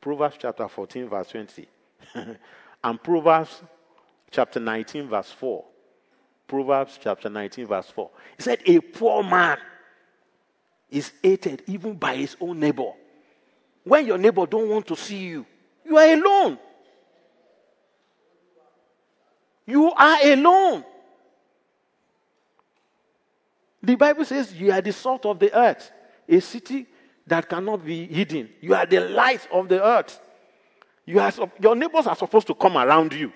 [0.00, 1.68] Proverbs chapter 14, verse 20.
[2.84, 3.62] and Proverbs
[4.30, 5.64] chapter 19, verse 4.
[6.52, 8.10] Proverbs chapter 19, verse 4.
[8.36, 9.56] He said, A poor man
[10.90, 12.92] is hated even by his own neighbor.
[13.82, 15.46] When your neighbor don't want to see you,
[15.82, 16.58] you are alone.
[19.64, 20.84] You are alone.
[23.82, 25.90] The Bible says you are the salt of the earth,
[26.28, 26.86] a city
[27.26, 28.50] that cannot be hidden.
[28.60, 30.20] You are the light of the earth.
[31.06, 33.32] You are, your neighbors are supposed to come around you.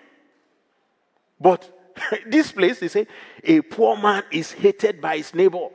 [1.41, 1.76] But
[2.27, 3.07] this place, they say,
[3.43, 5.69] a poor man is hated by his neighbor.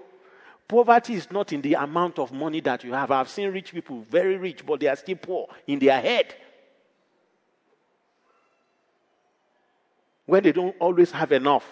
[0.67, 3.11] Poverty is not in the amount of money that you have.
[3.11, 6.33] I've seen rich people, very rich, but they are still poor in their head.
[10.25, 11.65] When they don't always have enough.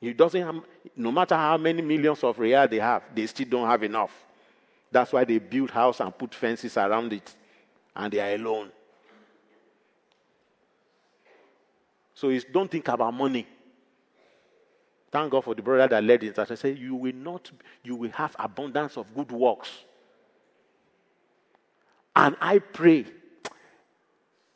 [0.00, 0.60] It doesn't have,
[0.96, 4.12] no matter how many millions of rial they have, they still don't have enough.
[4.90, 7.34] That's why they build house and put fences around it,
[7.94, 8.70] and they are alone.
[12.14, 13.46] So don't think about money.
[15.10, 16.38] Thank God for the brother that led it.
[16.38, 17.50] As I say, you will not,
[17.82, 19.70] you will have abundance of good works.
[22.14, 23.06] And I pray,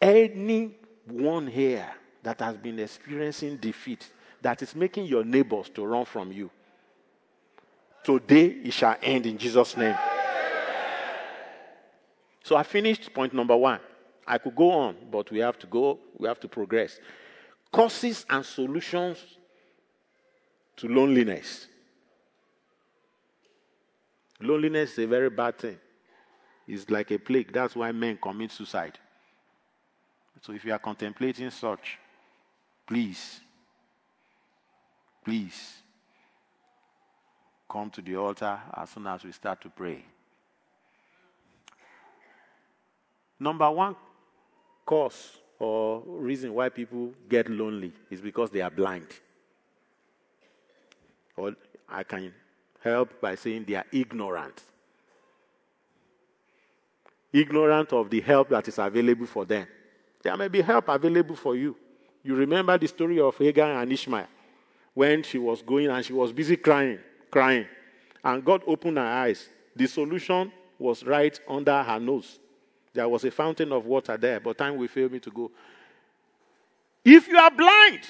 [0.01, 1.88] anyone here
[2.23, 4.11] that has been experiencing defeat,
[4.43, 6.51] that is making your neighbors to run from you,
[8.03, 9.97] today it shall end in Jesus' name.
[12.43, 13.81] So I finished point number one.
[14.27, 16.99] I could go on, but we have to go, we have to progress.
[17.71, 19.19] Causes and solutions
[20.83, 21.68] to loneliness.
[24.40, 25.79] Loneliness is a very bad thing.
[26.66, 27.53] It's like a plague.
[27.53, 28.99] That's why men commit suicide.
[30.40, 31.99] So if you are contemplating such,
[32.85, 33.40] please,
[35.25, 35.83] please
[37.71, 40.05] come to the altar as soon as we start to pray.
[43.38, 43.95] Number one
[44.85, 49.07] cause or reason why people get lonely is because they are blind.
[51.37, 51.55] Or
[51.88, 52.33] I can
[52.83, 54.62] help by saying they are ignorant.
[57.33, 59.66] Ignorant of the help that is available for them.
[60.23, 61.77] There may be help available for you.
[62.23, 64.27] You remember the story of Hagar and Ishmael
[64.95, 66.99] when she was going and she was busy crying,
[67.31, 67.66] crying.
[68.23, 69.49] And God opened her eyes.
[69.75, 72.38] The solution was right under her nose.
[72.92, 75.51] There was a fountain of water there, but time will fail me to go.
[77.05, 78.01] If you are blind,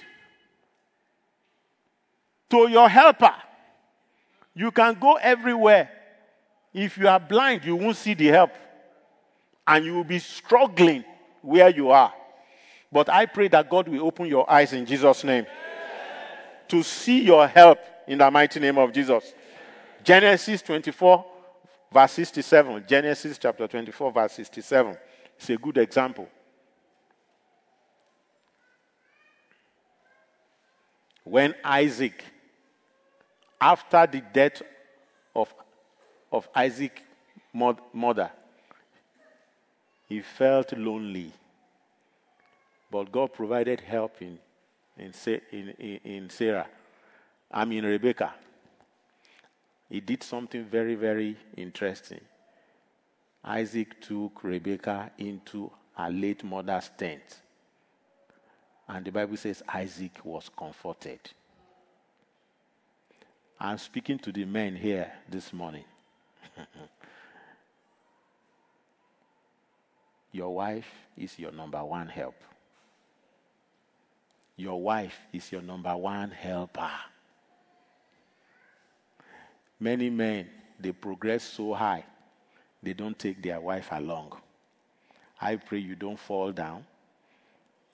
[2.52, 3.34] to your helper.
[4.54, 5.90] You can go everywhere.
[6.74, 8.50] If you are blind, you won't see the help.
[9.66, 11.02] And you will be struggling
[11.40, 12.12] where you are.
[12.92, 15.46] But I pray that God will open your eyes in Jesus' name
[16.68, 19.32] to see your help in the mighty name of Jesus.
[20.04, 21.24] Genesis 24,
[21.90, 22.84] verse 67.
[22.86, 24.94] Genesis chapter 24, verse 67.
[25.38, 26.28] It's a good example.
[31.24, 32.22] When Isaac
[33.62, 34.60] after the death
[35.36, 35.54] of,
[36.32, 37.00] of Isaac's
[37.54, 38.30] mother,
[40.08, 41.32] he felt lonely.
[42.90, 44.38] But God provided help in,
[44.98, 45.12] in,
[45.52, 46.66] in, in Sarah.
[47.50, 48.34] I mean, Rebecca.
[49.88, 52.20] He did something very, very interesting.
[53.44, 57.40] Isaac took Rebecca into her late mother's tent.
[58.88, 61.20] And the Bible says Isaac was comforted.
[63.64, 65.84] I'm speaking to the men here this morning.
[70.32, 72.34] your wife is your number one help.
[74.56, 76.90] Your wife is your number one helper.
[79.78, 82.04] Many men, they progress so high,
[82.82, 84.32] they don't take their wife along.
[85.40, 86.84] I pray you don't fall down.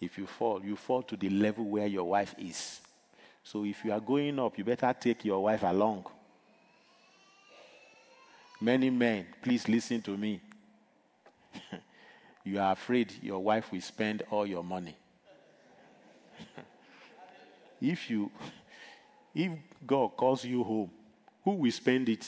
[0.00, 2.80] If you fall, you fall to the level where your wife is.
[3.50, 6.04] So if you are going up, you better take your wife along.
[8.60, 10.42] Many men, please listen to me.
[12.44, 14.94] you are afraid your wife will spend all your money.
[17.80, 18.30] if you
[19.34, 19.50] if
[19.86, 20.90] God calls you home,
[21.42, 22.26] who will spend it?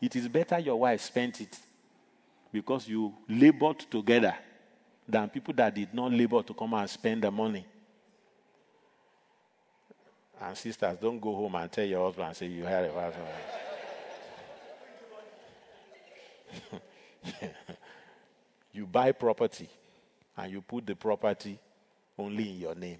[0.00, 1.56] It is better your wife spent it
[2.52, 4.34] because you labored together
[5.08, 7.64] than people that did not labor to come and spend the money.
[10.40, 13.14] And sisters, don't go home and tell your husband and say you had a wife.
[18.72, 19.68] you buy property
[20.36, 21.58] and you put the property
[22.18, 22.98] only in your name.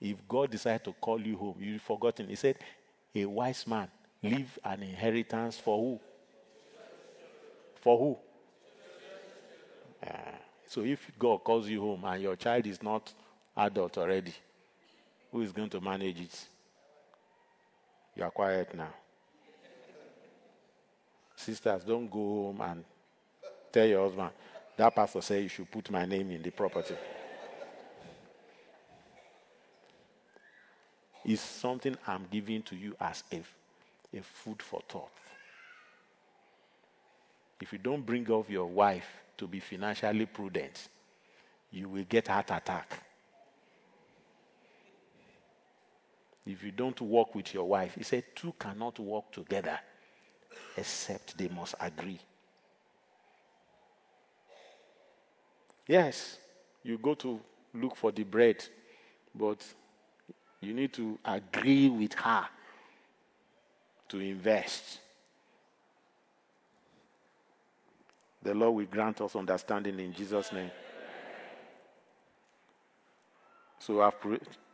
[0.00, 2.28] If God decides to call you home, you've forgotten.
[2.28, 2.56] He said,
[3.14, 3.88] a wise man
[4.22, 6.00] leave an inheritance for who?
[7.80, 8.18] For who?
[10.06, 10.36] Uh,
[10.66, 13.12] so if God calls you home and your child is not
[13.56, 14.32] adult already,
[15.30, 16.46] who is going to manage it?
[18.16, 18.92] You are quiet now.
[21.36, 22.84] Sisters, don't go home and
[23.70, 24.30] tell your husband,
[24.76, 26.94] that pastor said you should put my name in the property.
[31.24, 33.42] It's something I'm giving to you as a,
[34.16, 35.10] a food for thought.
[37.60, 39.06] If you don't bring up your wife
[39.36, 40.88] to be financially prudent,
[41.70, 43.02] you will get heart attack.
[46.48, 49.78] If you don't walk with your wife, he said, two cannot walk together
[50.76, 52.18] except they must agree.
[55.86, 56.38] Yes,
[56.82, 57.38] you go to
[57.74, 58.64] look for the bread,
[59.34, 59.62] but
[60.60, 62.46] you need to agree with her
[64.08, 65.00] to invest.
[68.42, 70.70] The Lord will grant us understanding in Jesus' name.
[73.78, 74.16] So I've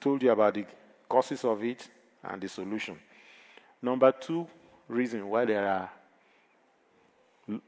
[0.01, 0.67] told you about the
[1.09, 1.89] causes of it
[2.23, 2.99] and the solution.
[3.83, 4.47] Number two
[4.89, 5.91] reason why there are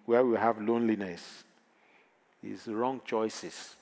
[0.06, 1.44] where we have loneliness
[2.42, 3.74] is wrong choices.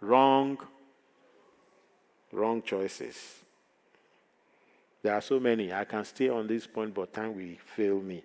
[0.00, 0.58] Wrong,
[2.32, 3.16] wrong choices.
[5.02, 5.72] There are so many.
[5.72, 8.22] I can stay on this point, but time will fail me.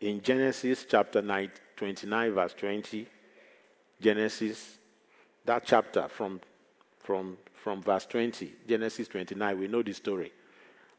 [0.00, 3.06] In Genesis chapter 9, 29, verse 20,
[4.00, 4.78] Genesis,
[5.44, 6.40] that chapter from,
[7.02, 10.32] from, from verse 20, Genesis 29, we know the story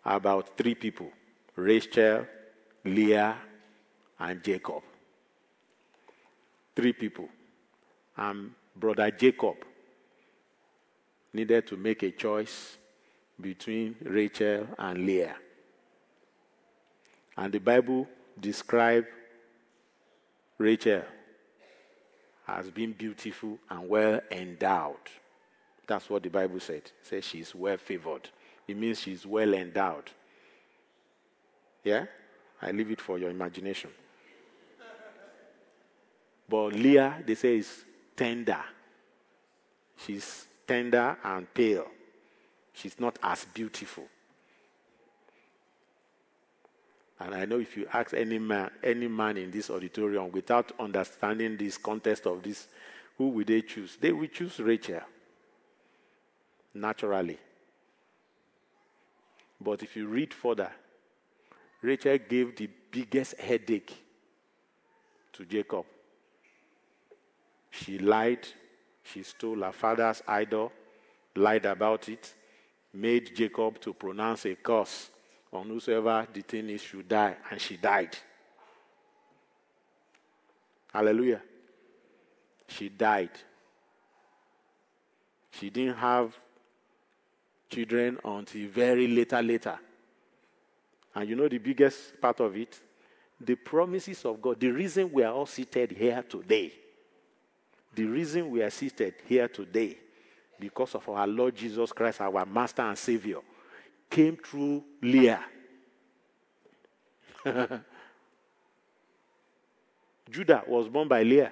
[0.06, 1.12] about three people
[1.56, 2.26] Rachel,
[2.84, 3.38] Leah,
[4.20, 4.82] and Jacob.
[6.76, 7.30] Three people.
[8.18, 9.56] And brother Jacob
[11.32, 12.78] needed to make a choice
[13.39, 15.36] between Rachel and Leah.
[17.38, 18.08] And the Bible
[18.39, 19.08] describes
[20.58, 21.04] Rachel
[22.47, 24.97] as being beautiful and well endowed.
[25.88, 26.77] That's what the Bible said.
[26.77, 28.29] It says she's well favored.
[28.67, 30.09] It means she's well endowed.
[31.84, 32.05] Yeah?
[32.61, 33.89] I leave it for your imagination.
[36.47, 37.84] But Leah, they say, is
[38.15, 38.63] tender.
[39.97, 41.88] She's tender and pale.
[42.73, 44.05] She's not as beautiful.
[47.19, 51.55] And I know if you ask any man, any man in this auditorium without understanding
[51.57, 52.67] this context of this,
[53.17, 53.97] who will they choose?
[53.99, 55.01] They will choose Rachel.
[56.74, 57.38] Naturally.
[59.61, 60.71] But if you read further,
[61.82, 63.93] Rachel gave the biggest headache
[65.34, 65.86] to Jacob.
[67.69, 68.47] She lied.
[69.03, 70.71] She stole her father's idol,
[71.36, 72.34] lied about it,
[72.93, 75.09] made Jacob to pronounce a curse
[75.51, 78.17] on whosoever the thing is should die, and she died.
[80.93, 81.41] Hallelujah.
[82.67, 83.32] She died.
[85.51, 86.36] She didn't have
[87.74, 89.80] children until very later, later.
[91.15, 92.80] And you know the biggest part of it?
[93.39, 94.59] The promises of God.
[94.59, 96.74] The reason we are all seated here today.
[97.93, 99.97] The reason we are seated here today,
[100.59, 103.39] because of our Lord Jesus Christ, our Master and Savior,
[104.09, 105.43] came through Leah.
[110.30, 111.51] Judah was born by Leah,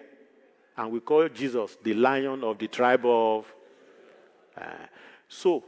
[0.78, 3.46] and we call Jesus the lion of the tribe of.
[4.58, 4.64] Uh,
[5.28, 5.64] so,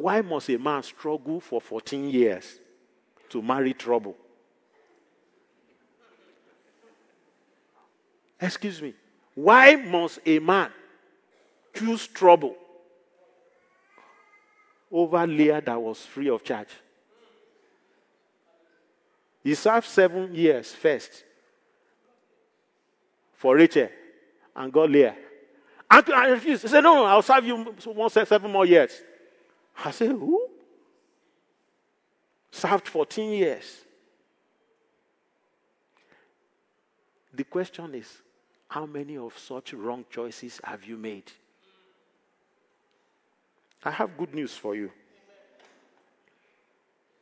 [0.00, 2.58] why must a man struggle for 14 years
[3.28, 4.16] to marry trouble?
[8.40, 8.94] Excuse me.
[9.34, 10.70] Why must a man
[11.74, 12.56] choose trouble
[14.90, 16.68] over Leah that was free of charge?
[19.44, 21.24] He served seven years first
[23.34, 23.88] for Rachel
[24.56, 25.16] and got Leah.
[25.90, 26.62] And I refused.
[26.62, 29.02] He said, No, I'll serve you one, seven more years.
[29.84, 30.48] I said, Who?
[32.50, 33.82] Served 14 years.
[37.32, 38.08] The question is,
[38.68, 41.30] how many of such wrong choices have you made?
[43.84, 44.90] I have good news for you.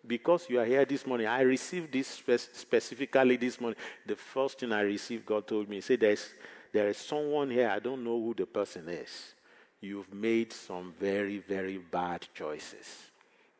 [0.06, 3.78] Because you are here this morning, I received this spe- specifically this morning.
[4.06, 6.30] The first thing I received, God told me, He said, There's,
[6.72, 9.34] There is someone here, I don't know who the person is.
[9.80, 13.10] You've made some very, very bad choices.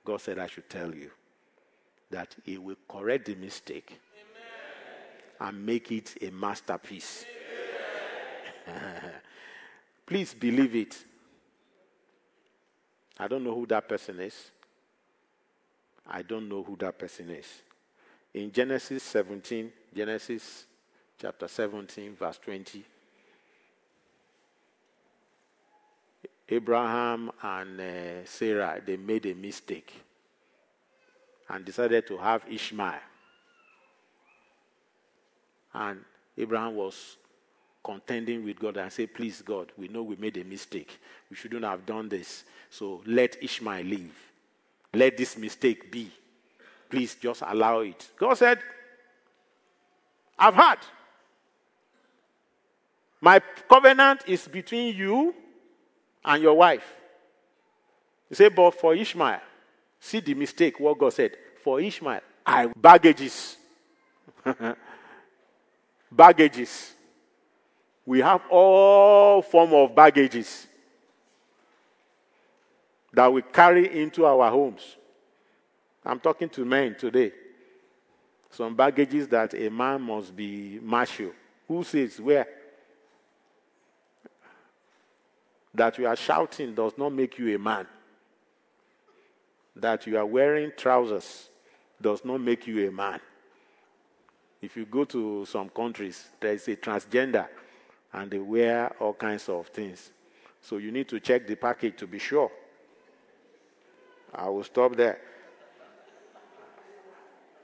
[0.04, 1.10] God said, I should tell you
[2.10, 4.00] that He will correct the mistake
[5.40, 5.54] Amen.
[5.54, 7.24] and make it a masterpiece.
[10.06, 10.96] Please believe it.
[13.18, 14.50] I don't know who that person is.
[16.06, 17.46] I don't know who that person is.
[18.34, 20.64] In Genesis 17, Genesis
[21.20, 22.84] chapter 17, verse 20,
[26.48, 30.02] Abraham and uh, Sarah, they made a mistake
[31.48, 33.00] and decided to have Ishmael.
[35.74, 36.00] And
[36.36, 37.16] Abraham was
[37.84, 40.98] contending with God and said, Please, God, we know we made a mistake.
[41.30, 42.44] We shouldn't have done this.
[42.70, 44.14] So let Ishmael live.
[44.94, 46.10] Let this mistake be.
[46.88, 48.10] Please just allow it.
[48.18, 48.60] God said,
[50.38, 50.78] I've heard.
[53.20, 55.34] My covenant is between you
[56.28, 56.84] and your wife.
[58.28, 59.40] He said, But for Ishmael,
[59.98, 61.32] see the mistake, what God said.
[61.64, 63.56] For Ishmael, I baggages.
[66.12, 66.92] baggages.
[68.04, 70.66] We have all form of baggages
[73.12, 74.96] that we carry into our homes.
[76.04, 77.32] I'm talking to men today.
[78.50, 81.32] Some baggages that a man must be macho.
[81.66, 82.46] Who says where?
[85.78, 87.86] That you are shouting does not make you a man.
[89.76, 91.48] That you are wearing trousers
[92.02, 93.20] does not make you a man.
[94.60, 97.46] If you go to some countries, there is a transgender
[98.12, 100.10] and they wear all kinds of things.
[100.60, 102.50] So you need to check the package to be sure.
[104.34, 105.20] I will stop there.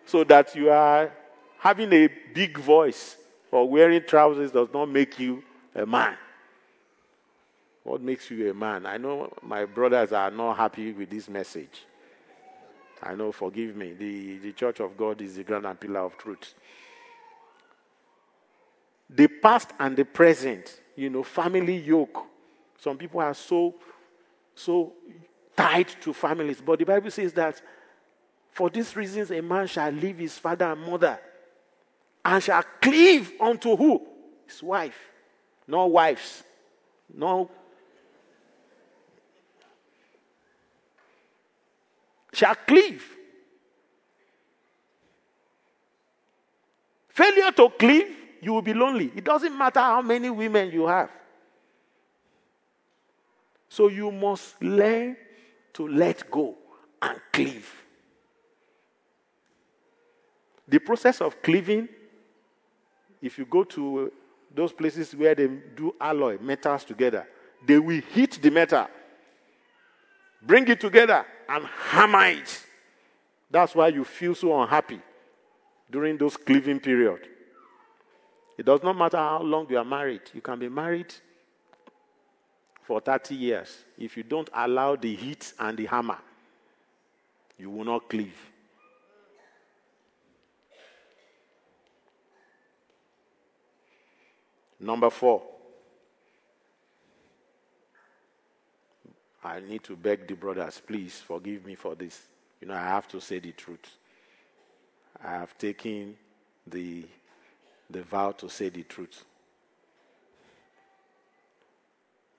[0.07, 1.11] So that you are
[1.59, 3.17] having a big voice
[3.51, 5.43] or wearing trousers does not make you
[5.75, 6.17] a man.
[7.85, 8.87] What makes you a man?
[8.87, 11.85] I know my brothers are not happy with this message.
[13.03, 13.93] I know, forgive me.
[13.93, 16.55] The, the church of God is the ground and pillar of truth.
[19.11, 22.25] The past and the present, you know, family yoke.
[22.79, 23.75] Some people are so,
[24.55, 24.95] so
[25.55, 26.63] tied to families.
[26.65, 27.61] But the Bible says that
[28.51, 31.19] for these reasons a man shall leave his father and mother
[32.25, 34.07] and shall cleave unto who?
[34.47, 34.99] His wife.
[35.67, 36.43] No wives.
[37.15, 37.51] No.
[42.35, 43.05] Shall cleave.
[47.09, 48.09] Failure to cleave,
[48.43, 49.13] you will be lonely.
[49.15, 51.11] It doesn't matter how many women you have.
[53.69, 55.17] So you must learn
[55.75, 56.57] to let go
[57.01, 57.73] and cleave.
[60.67, 61.89] The process of cleaving,
[63.23, 64.13] if you go to
[64.53, 67.29] those places where they do alloy metals together,
[67.65, 68.89] they will heat the metal,
[70.43, 72.65] bring it together, and hammer it.
[73.51, 75.01] That's why you feel so unhappy
[75.91, 77.29] during those cleaving period.
[78.57, 80.23] It does not matter how long you are married.
[80.33, 81.13] You can be married
[82.83, 83.85] for 30 years.
[83.99, 86.19] If you don't allow the heat and the hammer,
[87.59, 88.37] you will not cleave.
[94.79, 95.43] Number four,
[99.45, 102.29] I need to beg the brothers, please forgive me for this.
[102.61, 103.99] You know, I have to say the truth.
[105.23, 106.17] I have taken
[106.67, 107.05] the,
[107.91, 109.25] the vow to say the truth.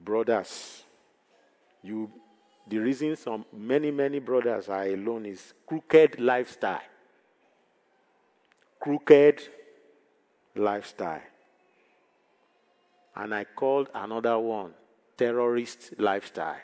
[0.01, 0.83] Brothers,
[1.83, 2.11] you
[2.67, 6.81] the reason some many, many brothers are alone is crooked lifestyle.
[8.79, 9.47] Crooked
[10.55, 11.21] lifestyle.
[13.15, 14.73] And I called another one
[15.15, 16.57] terrorist lifestyle.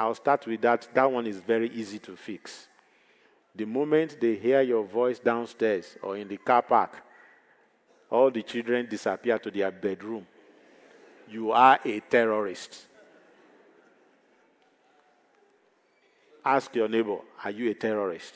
[0.00, 0.88] I'll start with that.
[0.94, 2.68] That one is very easy to fix.
[3.54, 7.02] The moment they hear your voice downstairs or in the car park,
[8.10, 10.26] all the children disappear to their bedroom.
[11.28, 12.86] You are a terrorist.
[16.42, 18.34] Ask your neighbor, are you a terrorist?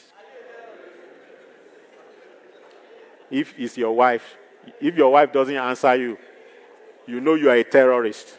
[3.31, 4.37] If it's your wife,
[4.83, 6.19] if your wife doesn't answer you,
[7.07, 8.37] you know you are a terrorist.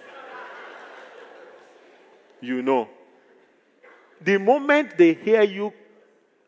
[2.39, 2.89] You know.
[4.21, 5.73] The moment they hear you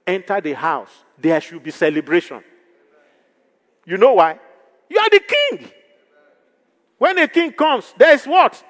[0.05, 2.43] enter the house, there should be celebration.
[3.85, 4.39] You know why?
[4.89, 5.69] You are the king.
[6.97, 8.63] When a king comes, there is what?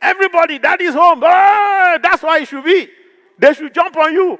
[0.00, 1.22] Everybody, that is home.
[1.24, 2.88] Oh, that's why it should be.
[3.38, 4.38] They should jump on you.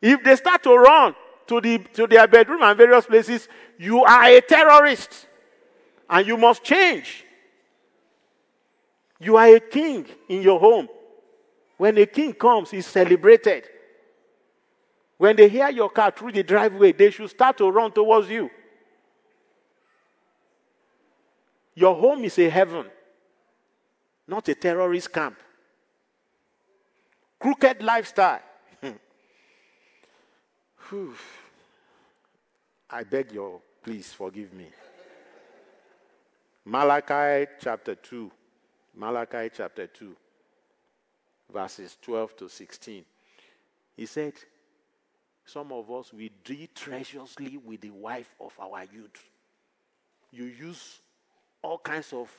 [0.00, 1.14] If they start to run
[1.46, 3.48] to, the, to their bedroom and various places,
[3.78, 5.26] you are a terrorist.
[6.08, 7.24] And you must change.
[9.20, 10.88] You are a king in your home.
[11.76, 13.68] When a king comes, he's celebrated.
[15.18, 18.50] When they hear your car through the driveway, they should start to run towards you.
[21.74, 22.86] Your home is a heaven,
[24.26, 25.38] not a terrorist camp.
[27.38, 28.40] Crooked lifestyle.
[32.90, 34.68] I beg your, please forgive me.
[36.64, 38.30] Malachi chapter 2.
[38.94, 40.16] Malachi chapter 2,
[41.52, 43.04] verses 12 to 16.
[43.96, 44.34] He said,
[45.44, 49.28] Some of us, we deal treacherously with the wife of our youth.
[50.32, 51.00] You use
[51.62, 52.30] all kinds of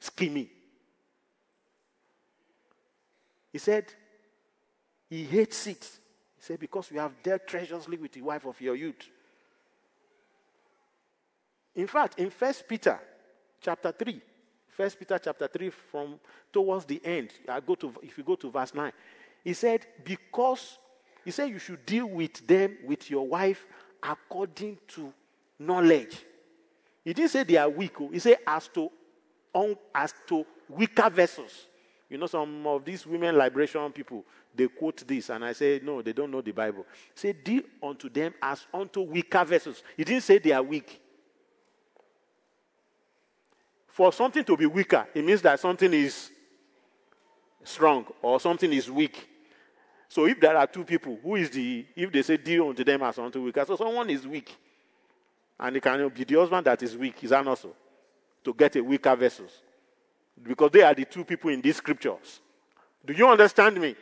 [0.00, 0.48] scheming.
[3.52, 3.86] He said,
[5.08, 5.82] he hates it.
[6.36, 9.08] He said, because you have dealt treacherously with the wife of your youth.
[11.74, 12.98] In fact, in First Peter
[13.60, 14.20] chapter 3,
[14.78, 16.20] First Peter chapter 3, from
[16.52, 18.92] towards the end, I go to if you go to verse 9,
[19.42, 20.78] he said, because
[21.24, 23.66] he said you should deal with them, with your wife,
[24.00, 25.12] according to
[25.58, 26.24] knowledge.
[27.04, 28.00] He didn't say they are weak.
[28.00, 28.08] Oh.
[28.12, 28.88] He said as to,
[29.92, 31.66] as to weaker vessels.
[32.08, 34.24] You know, some of these women liberation people,
[34.54, 36.86] they quote this, and I say, no, they don't know the Bible.
[37.16, 39.82] Say, deal unto them as unto weaker vessels.
[39.96, 41.00] He didn't say they are weak.
[43.98, 46.30] For something to be weaker, it means that something is
[47.64, 49.28] strong or something is weak.
[50.08, 53.02] So if there are two people, who is the, if they say deal unto them
[53.02, 54.56] as unto weaker, so someone is weak.
[55.58, 57.74] And it can be the husband that is weak, is that not so?
[58.44, 59.50] To get a weaker vessels
[60.40, 62.38] because they are the two people in these scriptures.
[63.04, 63.96] Do you understand me?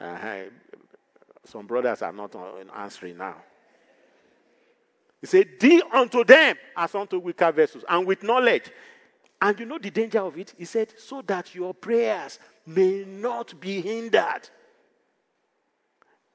[0.00, 0.44] Uh-huh.
[1.44, 2.34] Some brothers are not
[2.74, 3.36] answering now.
[5.20, 8.70] He said, Deal unto them as unto weaker vessels, and with knowledge.
[9.42, 10.54] And you know the danger of it?
[10.58, 14.48] He said, So that your prayers may not be hindered.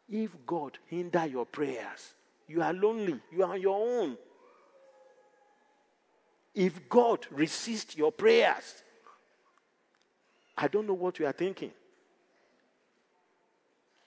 [0.10, 2.14] If God hinder your prayers,
[2.48, 4.18] you are lonely, you are on your own.
[6.54, 8.84] If God resists your prayers,
[10.58, 11.72] I don't know what you are thinking.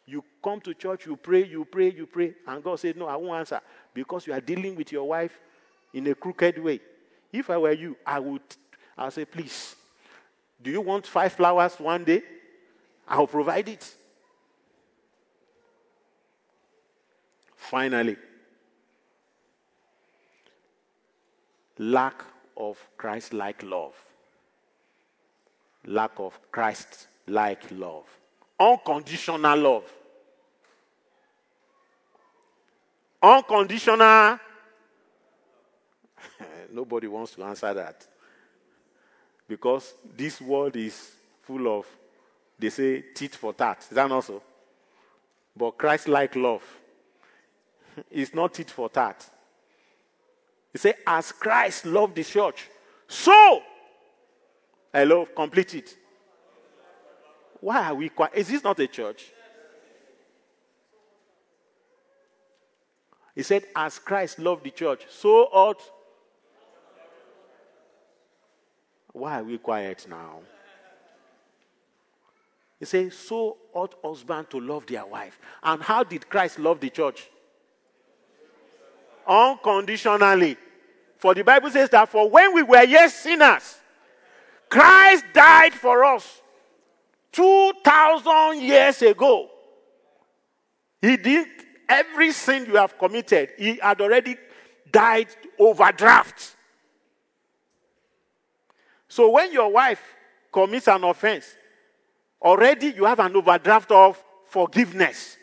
[0.07, 3.17] You come to church, you pray, you pray, you pray, and God said, No, I
[3.17, 3.61] won't answer
[3.93, 5.39] because you are dealing with your wife
[5.93, 6.81] in a crooked way.
[7.31, 8.41] If I were you, I would
[8.99, 9.77] I'll say, Please,
[10.61, 12.23] do you want five flowers one day?
[13.07, 13.95] I'll provide it.
[17.57, 18.17] Finally,
[21.79, 22.23] lack
[22.57, 23.95] of Christ like love
[25.89, 28.07] lack of Christ like love,
[28.59, 29.85] unconditional love.
[33.21, 34.39] Unconditional.
[36.73, 38.07] Nobody wants to answer that.
[39.49, 41.87] Because this world is full of,
[42.59, 43.79] they say, tit for tat.
[43.89, 44.43] Is that not so?
[45.57, 46.63] But Christ like love
[48.11, 49.29] is not tit for tat.
[50.73, 52.69] He said, as Christ loved the church,
[53.09, 53.63] so
[54.93, 55.97] I love, complete it.
[57.61, 58.35] Why are we quiet?
[58.35, 59.33] Is this not a church?
[63.35, 65.81] He said, as Christ loved the church, so ought.
[69.19, 70.41] Why are we quiet now?
[72.79, 75.39] He said, so ought husband to love their wife.
[75.63, 77.29] And how did Christ love the church?
[79.27, 80.57] Unconditionally.
[81.17, 83.79] For the Bible says that for when we were yet sinners,
[84.69, 86.41] Christ died for us
[87.33, 89.51] 2,000 years ago.
[91.03, 91.49] He did
[91.89, 94.37] every sin you have committed, he had already
[94.93, 96.55] died overdraft.
[99.09, 100.03] So when your wife
[100.53, 101.47] commits an offense,
[102.43, 105.37] already you have an overdraft of forgiveness.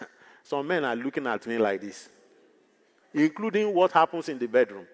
[0.42, 2.08] Some men are looking at me like this,
[3.12, 4.86] including what happens in the bedroom.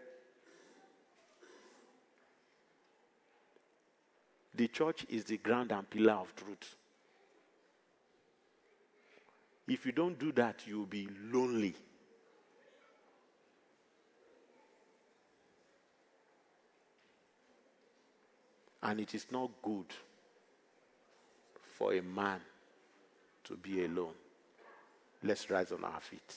[4.54, 6.76] The church is the ground and pillar of truth.
[9.68, 11.74] If you don't do that, you'll be lonely.
[18.86, 19.86] And it is not good
[21.76, 22.38] for a man
[23.42, 24.14] to be alone.
[25.24, 26.36] Let's rise on our feet.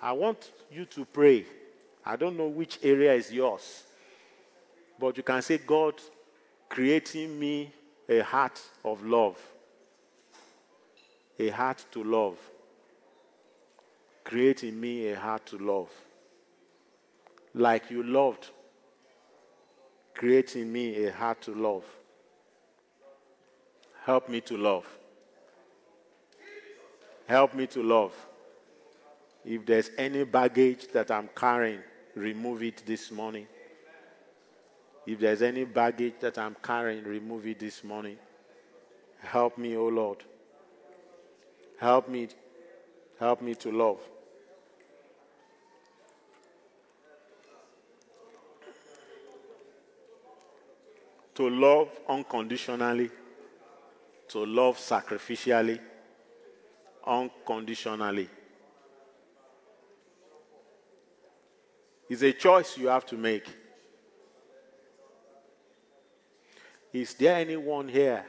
[0.00, 1.44] I want you to pray.
[2.06, 3.82] I don't know which area is yours,
[4.96, 5.94] but you can say, God,
[6.68, 7.72] creating me
[8.08, 9.36] a heart of love,
[11.38, 12.38] a heart to love.
[14.24, 15.90] Creating me a heart to love.
[17.54, 18.50] Like you loved,
[20.14, 21.84] creating me a heart to love.
[24.04, 24.86] Help me to love.
[27.26, 28.14] Help me to love.
[29.44, 31.80] If there's any baggage that I'm carrying,
[32.14, 33.46] remove it this morning.
[35.06, 38.18] If there's any baggage that I'm carrying, remove it this morning.
[39.20, 40.24] Help me, O oh Lord.
[41.78, 42.28] Help me.
[43.18, 44.00] Help me to love.
[51.34, 53.10] To love unconditionally,
[54.28, 55.78] to love sacrificially,
[57.06, 58.28] unconditionally.
[62.10, 63.46] It's a choice you have to make.
[66.92, 68.24] Is there anyone here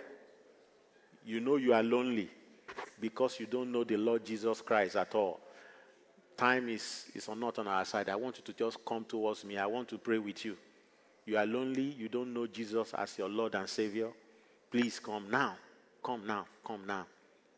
[1.25, 2.29] you know you are lonely
[2.99, 5.39] because you don't know the Lord Jesus Christ at all?
[6.37, 8.09] Time is, is not on our side.
[8.09, 9.57] I want you to just come towards me.
[9.57, 10.55] I want to pray with you.
[11.25, 14.09] You are lonely, you don't know Jesus as your Lord and Savior.
[14.71, 15.55] Please come now.
[16.03, 16.45] Come now.
[16.65, 17.05] Come now.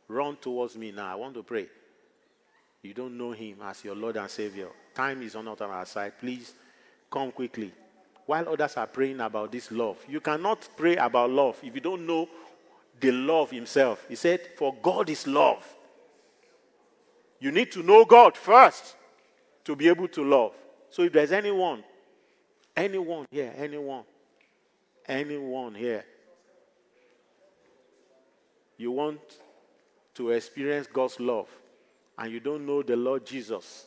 [0.08, 1.12] Run towards me now.
[1.12, 1.68] I want to pray.
[2.82, 4.70] You don't know Him as your Lord and Savior.
[4.94, 6.14] Time is not on our side.
[6.20, 6.54] Please
[7.10, 7.72] come quickly.
[8.26, 12.06] While others are praying about this love, you cannot pray about love if you don't
[12.06, 12.28] know
[13.02, 14.06] the love Himself.
[14.08, 15.68] He said, For God is love.
[17.40, 18.96] You need to know God first
[19.66, 20.54] to be able to love.
[20.90, 21.84] So if there's anyone,
[22.76, 24.04] anyone here, anyone,
[25.08, 26.06] anyone here,
[28.78, 29.20] you want
[30.16, 31.48] to experience God's love
[32.18, 33.86] and you don't know the Lord Jesus,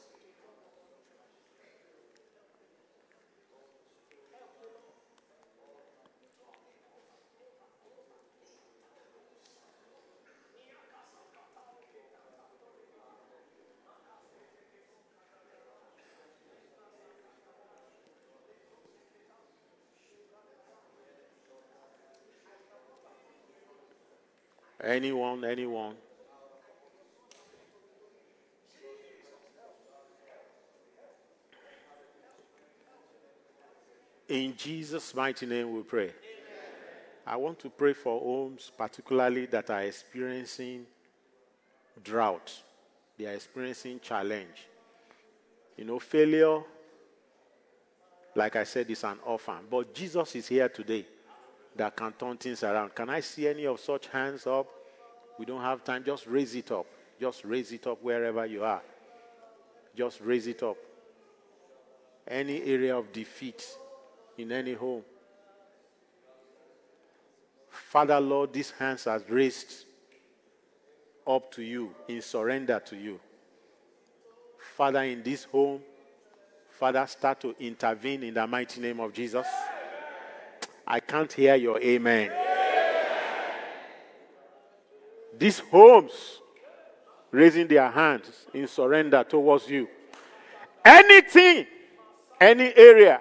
[24.85, 25.95] Anyone, anyone.
[34.28, 36.03] In Jesus' mighty name we pray.
[36.03, 36.14] Amen.
[37.26, 40.85] I want to pray for homes, particularly that are experiencing
[42.03, 42.53] drought.
[43.16, 44.68] They are experiencing challenge.
[45.78, 46.61] You know, failure,
[48.35, 49.61] like I said, is an orphan.
[49.70, 51.07] But Jesus is here today
[51.76, 52.94] that can turn things around.
[52.94, 54.66] Can I see any of such hands up?
[55.38, 56.04] We don't have time.
[56.04, 56.86] Just raise it up.
[57.20, 58.82] Just raise it up wherever you are.
[59.96, 60.76] Just raise it up.
[62.26, 63.64] Any area of defeat
[64.38, 65.02] in any home.
[67.68, 69.84] Father, Lord, these hands are raised
[71.26, 73.20] up to you in surrender to you.
[74.76, 75.80] Father, in this home,
[76.70, 79.46] Father, start to intervene in the mighty name of Jesus.
[80.87, 82.30] I can't hear your amen.
[85.39, 86.12] These homes
[87.30, 89.89] raising their hands in surrender towards you.
[90.85, 91.66] Anything,
[92.41, 93.20] any area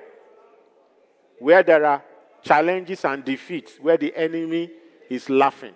[1.40, 2.04] where there are
[2.44, 4.70] challenges and defeats, where the enemy
[5.10, 5.74] is laughing.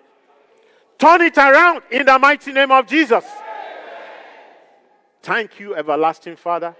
[0.98, 3.24] Turn it around in the mighty name of Jesus.
[5.22, 6.76] Thank you, everlasting Father.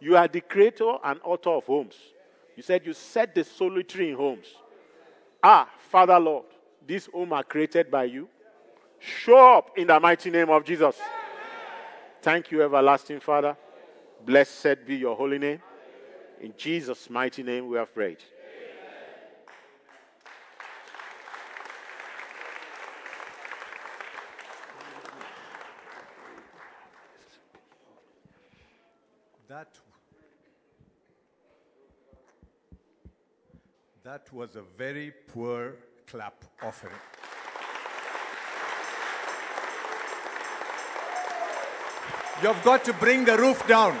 [0.00, 1.94] You are the creator and author of homes.
[2.60, 4.44] You said you set the solitary in homes.
[5.42, 6.44] Ah, Father Lord,
[6.86, 8.28] these homes are created by you.
[8.98, 10.94] Show up in the mighty name of Jesus.
[12.20, 13.56] Thank you, everlasting Father.
[14.26, 15.62] Blessed be your holy name.
[16.42, 18.18] In Jesus' mighty name we have prayed.
[29.48, 29.68] That
[34.02, 35.74] That was a very poor
[36.06, 36.94] clap offering.
[42.42, 43.98] You've got to bring the roof down.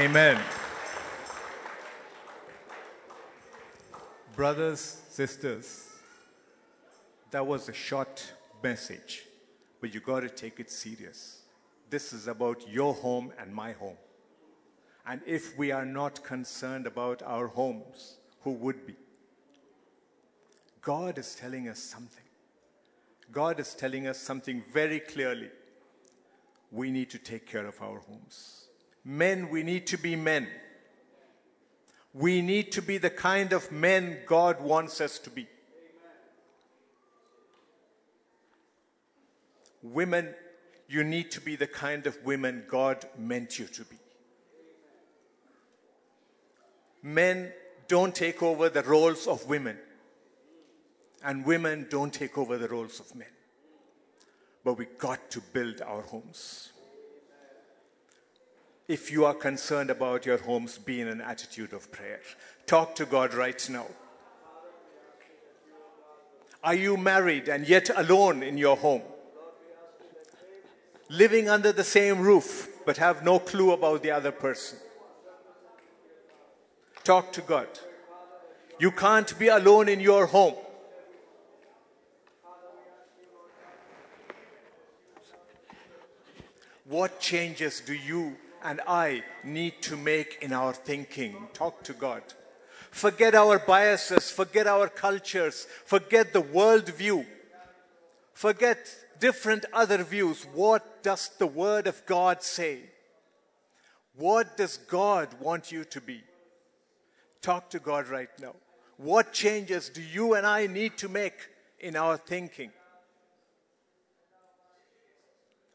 [0.00, 0.40] Amen.
[4.34, 5.90] Brothers, sisters,
[7.30, 8.32] that was a short
[8.62, 9.26] message,
[9.78, 11.42] but you got to take it serious.
[11.90, 13.98] This is about your home and my home.
[15.06, 18.94] And if we are not concerned about our homes, who would be?
[20.80, 22.24] God is telling us something.
[23.30, 25.50] God is telling us something very clearly.
[26.72, 28.69] We need to take care of our homes.
[29.04, 30.48] Men, we need to be men.
[32.12, 35.46] We need to be the kind of men God wants us to be.
[39.82, 40.34] Women,
[40.88, 43.96] you need to be the kind of women God meant you to be.
[47.02, 47.52] Men,
[47.88, 49.78] don't take over the roles of women.
[51.24, 53.28] And women, don't take over the roles of men.
[54.64, 56.72] But we got to build our homes
[58.90, 62.18] if you are concerned about your homes, be in an attitude of prayer.
[62.66, 63.86] Talk to God right now.
[66.64, 69.02] Are you married and yet alone in your home?
[71.08, 74.76] Living under the same roof but have no clue about the other person?
[77.04, 77.68] Talk to God.
[78.80, 80.56] You can't be alone in your home.
[86.86, 91.48] What changes do you and I need to make in our thinking.
[91.52, 92.22] Talk to God.
[92.90, 97.24] Forget our biases, forget our cultures, forget the worldview,
[98.32, 98.78] forget
[99.20, 100.44] different other views.
[100.52, 102.80] What does the Word of God say?
[104.16, 106.20] What does God want you to be?
[107.42, 108.56] Talk to God right now.
[108.96, 111.48] What changes do you and I need to make
[111.78, 112.70] in our thinking?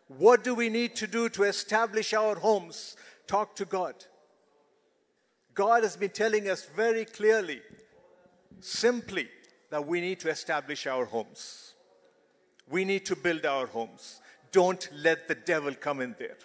[0.08, 2.95] What do we need to do to establish our homes?
[3.28, 3.95] Talk to God.
[5.53, 7.62] God has been telling us very clearly,
[8.60, 9.30] simply,
[9.72, 11.74] that we need to establish our homes.
[12.70, 14.22] We need to build our homes.
[14.51, 16.38] Don't let the devil come in there.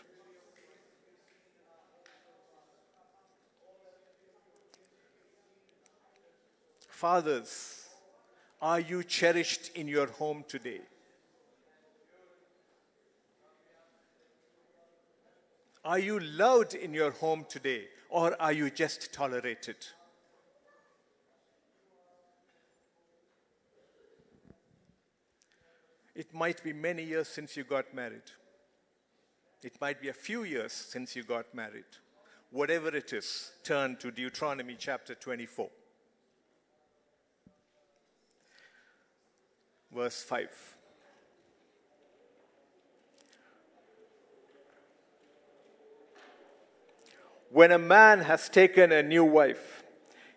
[6.89, 7.89] Fathers,
[8.61, 10.81] are you cherished in your home today?
[15.85, 19.77] Are you loved in your home today, or are you just tolerated?
[26.15, 28.31] It might be many years since you got married.
[29.63, 31.85] It might be a few years since you got married.
[32.51, 35.71] Whatever it is, turn to Deuteronomy chapter 24,
[39.95, 40.77] verse 5.
[47.53, 49.83] When a man has taken a new wife,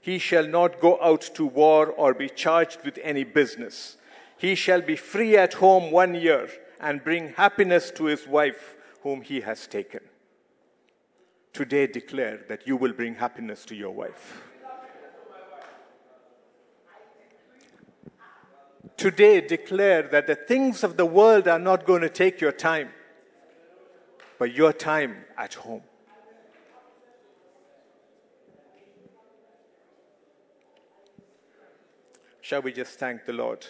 [0.01, 3.97] he shall not go out to war or be charged with any business.
[4.35, 6.49] He shall be free at home one year
[6.79, 10.01] and bring happiness to his wife whom he has taken.
[11.53, 14.43] Today declare that you will bring happiness to your wife.
[18.97, 22.89] Today declare that the things of the world are not going to take your time,
[24.39, 25.83] but your time at home.
[32.43, 33.65] Shall we just thank the Lord?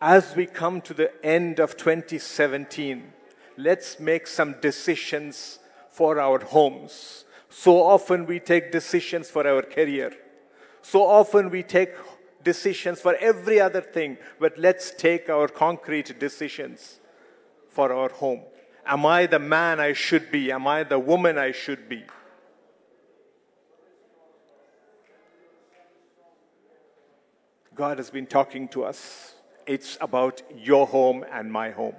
[0.00, 3.12] As we come to the end of 2017,
[3.56, 5.58] let's make some decisions
[5.90, 7.24] for our homes.
[7.48, 10.12] So often we take decisions for our career.
[10.82, 11.90] So often we take
[12.44, 17.00] decisions for every other thing, but let's take our concrete decisions
[17.68, 18.42] for our home.
[18.86, 20.52] Am I the man I should be?
[20.52, 22.04] Am I the woman I should be?
[27.74, 29.34] God has been talking to us.
[29.66, 31.96] It's about your home and my home.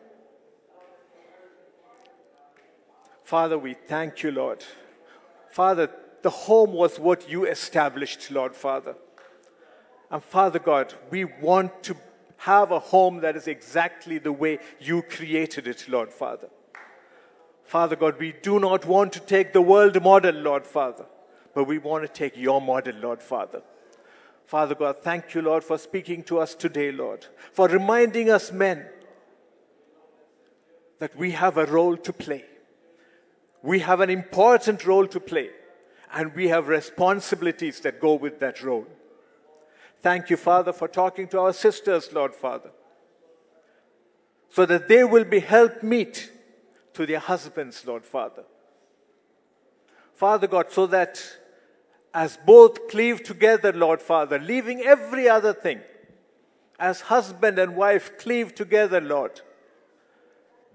[3.24, 4.64] Father, we thank you, Lord.
[5.50, 5.90] Father,
[6.22, 8.96] the home was what you established, Lord Father.
[10.12, 11.96] And Father God, we want to
[12.38, 16.50] have a home that is exactly the way you created it, Lord Father.
[17.64, 21.06] Father God, we do not want to take the world model, Lord Father,
[21.56, 23.64] but we want to take your model, Lord Father.
[24.46, 28.86] Father God, thank you, Lord, for speaking to us today, Lord, for reminding us men
[31.00, 32.46] that we have a role to play.
[33.62, 35.50] We have an important role to play,
[36.14, 38.86] and we have responsibilities that go with that role.
[40.02, 42.72] Thank you, Father, for talking to our sisters, Lord Father,
[44.50, 46.30] so that they will be helped meet
[46.94, 48.44] to their husbands, Lord Father.
[50.14, 51.22] Father God, so that
[52.14, 55.82] as both cleave together, Lord Father, leaving every other thing,
[56.80, 59.42] as husband and wife cleave together, Lord,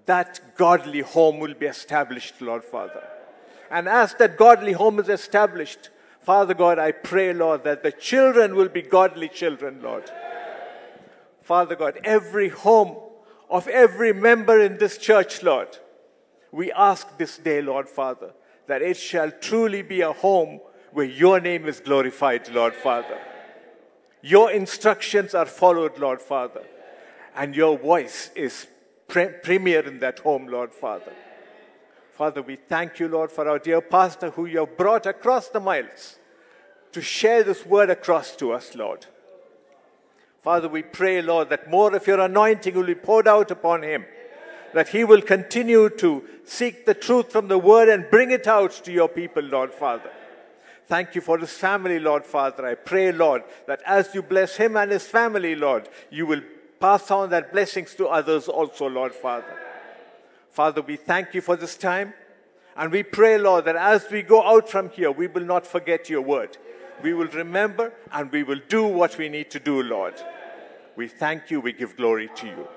[0.06, 3.06] that godly home will be established, Lord Father.
[3.70, 8.54] And as that godly home is established, Father God, I pray, Lord, that the children
[8.54, 10.10] will be godly children, Lord.
[11.42, 12.96] Father God, every home
[13.48, 15.78] of every member in this church, Lord,
[16.52, 18.32] we ask this day, Lord Father,
[18.66, 20.60] that it shall truly be a home
[20.92, 23.18] where your name is glorified, Lord Father.
[24.22, 26.64] Your instructions are followed, Lord Father,
[27.36, 28.66] and your voice is
[29.06, 31.12] pre- premier in that home, Lord Father.
[32.12, 35.60] Father, we thank you, Lord, for our dear pastor who you have brought across the
[35.60, 36.18] miles
[36.90, 39.06] to share this word across to us, Lord.
[40.42, 44.04] Father, we pray, Lord, that more of your anointing will be poured out upon him,
[44.74, 48.72] that he will continue to seek the truth from the word and bring it out
[48.84, 50.10] to your people, Lord Father.
[50.88, 52.66] Thank you for his family, Lord Father.
[52.66, 56.40] I pray, Lord, that as you bless him and his family, Lord, you will
[56.80, 59.54] pass on that blessings to others also, Lord Father.
[60.50, 62.14] Father, we thank you for this time.
[62.74, 66.08] And we pray, Lord, that as we go out from here, we will not forget
[66.08, 66.56] your word.
[67.02, 70.14] We will remember and we will do what we need to do, Lord.
[70.96, 71.60] We thank you.
[71.60, 72.68] We give glory to you.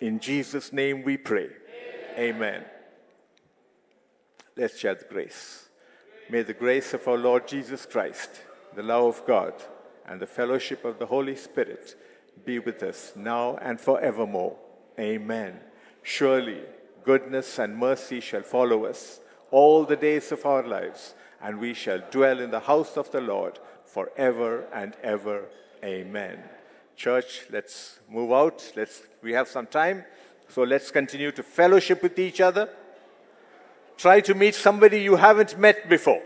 [0.00, 1.50] In Jesus' name we pray.
[2.16, 2.64] Amen.
[4.56, 5.67] Let's share the grace.
[6.30, 8.42] May the grace of our Lord Jesus Christ,
[8.74, 9.54] the love of God,
[10.06, 11.94] and the fellowship of the Holy Spirit
[12.44, 14.54] be with us now and forevermore.
[15.00, 15.58] Amen.
[16.02, 16.60] Surely
[17.02, 19.20] goodness and mercy shall follow us
[19.50, 23.22] all the days of our lives, and we shall dwell in the house of the
[23.22, 25.46] Lord forever and ever.
[25.82, 26.42] Amen.
[26.94, 28.72] Church, let's move out.
[28.76, 30.04] Let's we have some time.
[30.48, 32.68] So let's continue to fellowship with each other.
[33.98, 36.22] Try to meet somebody you haven't met before.